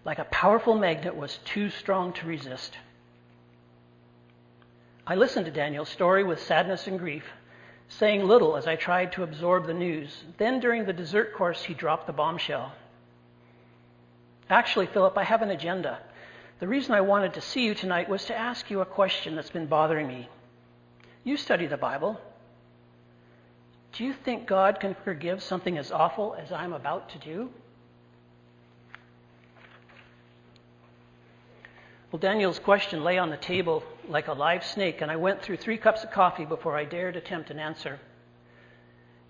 like 0.06 0.20
a 0.20 0.26
powerful 0.26 0.76
magnet 0.76 1.16
was 1.16 1.40
too 1.46 1.70
strong 1.70 2.12
to 2.14 2.28
resist. 2.28 2.78
I 5.08 5.16
listened 5.16 5.46
to 5.46 5.52
Daniel's 5.52 5.90
story 5.90 6.24
with 6.24 6.42
sadness 6.42 6.88
and 6.88 7.00
grief, 7.00 7.26
saying 7.88 8.28
little 8.28 8.58
as 8.58 8.68
I 8.68 8.76
tried 8.76 9.14
to 9.14 9.24
absorb 9.24 9.66
the 9.66 9.74
news. 9.74 10.24
Then, 10.38 10.60
during 10.60 10.86
the 10.86 10.94
dessert 10.94 11.34
course, 11.34 11.64
he 11.64 11.74
dropped 11.74 12.08
the 12.08 12.14
bombshell. 12.14 12.74
Actually, 14.50 14.88
Philip, 14.88 15.18
I 15.18 15.24
have 15.24 15.42
an 15.42 15.52
agenda. 15.52 16.00
The 16.60 16.68
reason 16.68 16.94
I 16.94 17.02
wanted 17.02 17.34
to 17.36 17.42
see 17.42 17.66
you 17.66 17.76
tonight 17.76 18.10
was 18.10 18.26
to 18.26 18.38
ask 18.38 18.70
you 18.70 18.82
a 18.82 18.86
question 18.86 19.36
that's 19.36 19.50
been 19.50 19.68
bothering 19.68 20.08
me. 20.08 20.30
You 21.24 21.38
study 21.38 21.68
the 21.68 21.78
Bible. 21.78 22.20
Do 23.94 24.04
you 24.04 24.14
think 24.14 24.48
God 24.48 24.80
can 24.80 24.96
forgive 25.06 25.42
something 25.42 25.78
as 25.78 25.92
awful 25.92 26.36
as 26.36 26.52
I'm 26.52 26.74
about 26.74 27.10
to 27.10 27.20
do? 27.20 27.50
Well, 32.12 32.20
Daniel's 32.20 32.60
question 32.60 33.04
lay 33.04 33.18
on 33.18 33.30
the 33.30 33.38
table 33.38 33.84
like 34.08 34.28
a 34.28 34.34
live 34.34 34.64
snake, 34.64 35.02
and 35.02 35.10
I 35.10 35.16
went 35.16 35.42
through 35.42 35.58
three 35.58 35.78
cups 35.78 36.04
of 36.04 36.12
coffee 36.12 36.46
before 36.46 36.78
I 36.78 36.86
dared 36.86 37.16
attempt 37.16 37.50
an 37.50 37.58
answer. 37.58 38.00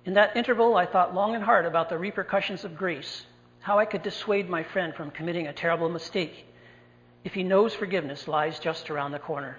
In 0.05 0.15
that 0.15 0.35
interval, 0.35 0.75
I 0.75 0.85
thought 0.85 1.13
long 1.15 1.35
and 1.35 1.43
hard 1.43 1.65
about 1.65 1.89
the 1.89 1.97
repercussions 1.97 2.65
of 2.65 2.75
grace, 2.75 3.25
how 3.61 3.79
I 3.79 3.85
could 3.85 4.03
dissuade 4.03 4.49
my 4.49 4.63
friend 4.63 4.93
from 4.93 5.11
committing 5.11 5.47
a 5.47 5.53
terrible 5.53 5.87
mistake 5.87 6.45
if 7.23 7.33
he 7.33 7.43
knows 7.43 7.73
forgiveness 7.73 8.27
lies 8.27 8.59
just 8.59 8.89
around 8.89 9.11
the 9.11 9.19
corner. 9.19 9.57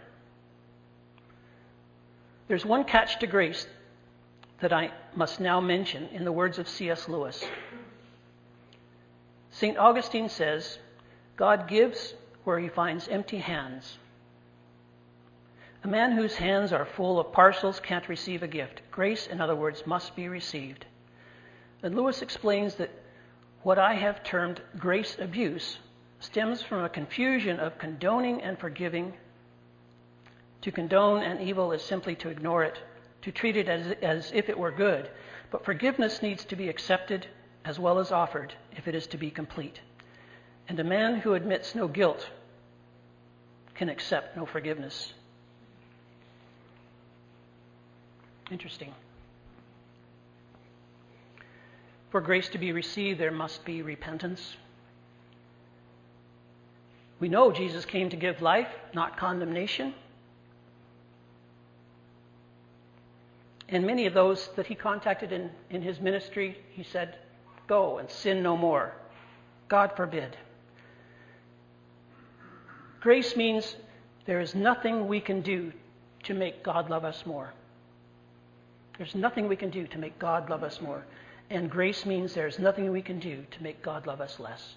There's 2.49 2.65
one 2.65 2.85
catch 2.85 3.19
to 3.21 3.27
grace 3.27 3.67
that 4.61 4.73
I 4.73 4.93
must 5.15 5.41
now 5.41 5.61
mention 5.61 6.09
in 6.09 6.25
the 6.25 6.33
words 6.33 6.59
of 6.59 6.69
C.S. 6.69 7.09
Lewis. 7.09 7.45
St. 9.51 9.79
Augustine 9.79 10.29
says, 10.29 10.79
God 11.37 11.69
gives 11.69 12.15
where 12.45 12.59
he 12.59 12.69
finds 12.69 13.09
empty 13.09 13.39
hands. 13.39 13.99
A 15.83 15.89
man 15.89 16.13
whose 16.13 16.35
hands 16.37 16.73
are 16.73 16.85
full 16.85 17.21
of 17.21 17.33
parcels 17.33 17.79
can't 17.81 18.09
receive 18.09 18.43
a 18.43 18.49
gift. 18.49 18.83
Grace, 18.91 19.27
in 19.27 19.41
other 19.41 19.57
words, 19.57 19.87
must 19.87 20.17
be 20.17 20.29
received. 20.29 20.87
And 21.83 21.95
Lewis 21.95 22.23
explains 22.23 22.77
that 22.77 22.91
what 23.63 23.79
I 23.79 23.95
have 23.95 24.25
termed 24.25 24.61
grace 24.79 25.17
abuse 25.19 25.79
stems 26.21 26.63
from 26.63 26.85
a 26.85 26.89
confusion 26.89 27.61
of 27.61 27.79
condoning 27.79 28.43
and 28.43 28.59
forgiving 28.59 29.15
to 30.65 30.73
condone 30.73 31.23
an 31.23 31.47
evil 31.47 31.73
is 31.73 31.83
simply 31.83 32.15
to 32.17 32.31
ignore 32.31 32.65
it, 32.65 32.79
to 33.21 33.31
treat 33.31 33.55
it 33.55 33.69
as, 33.69 33.95
as 34.01 34.33
if 34.35 34.49
it 34.49 34.59
were 34.59 34.73
good. 34.73 35.11
But 35.51 35.63
forgiveness 35.63 36.23
needs 36.23 36.43
to 36.47 36.57
be 36.57 36.71
accepted 36.71 37.27
as 37.67 37.79
well 37.79 37.99
as 37.99 38.11
offered 38.11 38.55
if 38.75 38.89
it 38.89 38.95
is 38.95 39.07
to 39.09 39.19
be 39.19 39.31
complete. 39.31 39.83
And 40.67 40.81
a 40.81 40.85
man 40.85 41.17
who 41.17 41.35
admits 41.35 41.75
no 41.75 41.87
guilt 41.87 42.31
can 43.75 43.91
accept 43.91 44.39
no 44.39 44.47
forgiveness. 44.47 45.13
Interesting. 48.51 48.95
For 52.11 52.23
grace 52.23 52.49
to 52.51 52.59
be 52.59 52.73
received, 52.73 53.21
there 53.21 53.31
must 53.31 53.67
be 53.67 53.83
repentance. 53.83 54.57
We 57.21 57.29
know 57.29 57.53
Jesus 57.53 57.85
came 57.85 58.09
to 58.09 58.17
give 58.17 58.41
life, 58.41 58.69
not 58.95 59.19
condemnation. 59.19 59.93
And 63.69 63.87
many 63.87 64.07
of 64.07 64.15
those 64.15 64.51
that 64.57 64.67
he 64.67 64.75
contacted 64.75 65.33
in, 65.33 65.51
in 65.71 65.83
his 65.83 66.01
ministry, 66.01 66.59
he 66.71 66.83
said, 66.83 67.17
Go 67.67 67.99
and 67.99 68.11
sin 68.11 68.43
no 68.43 68.57
more. 68.57 68.93
God 69.69 69.93
forbid. 69.97 70.37
Grace 73.01 73.37
means 73.37 73.77
there 74.27 74.41
is 74.41 74.55
nothing 74.55 75.09
we 75.09 75.21
can 75.21 75.41
do 75.41 75.73
to 76.25 76.35
make 76.35 76.63
God 76.63 76.91
love 76.91 77.05
us 77.05 77.25
more. 77.27 77.53
There's 78.99 79.15
nothing 79.15 79.49
we 79.49 79.57
can 79.57 79.71
do 79.71 79.87
to 79.89 79.99
make 79.99 80.19
God 80.19 80.49
love 80.49 80.63
us 80.63 80.81
more. 80.81 81.05
And 81.51 81.71
grace 81.71 82.07
means 82.07 82.33
there's 82.35 82.59
nothing 82.59 82.91
we 82.91 83.03
can 83.03 83.19
do 83.19 83.45
to 83.51 83.63
make 83.63 83.83
God 83.83 84.07
love 84.07 84.21
us 84.21 84.39
less. 84.41 84.75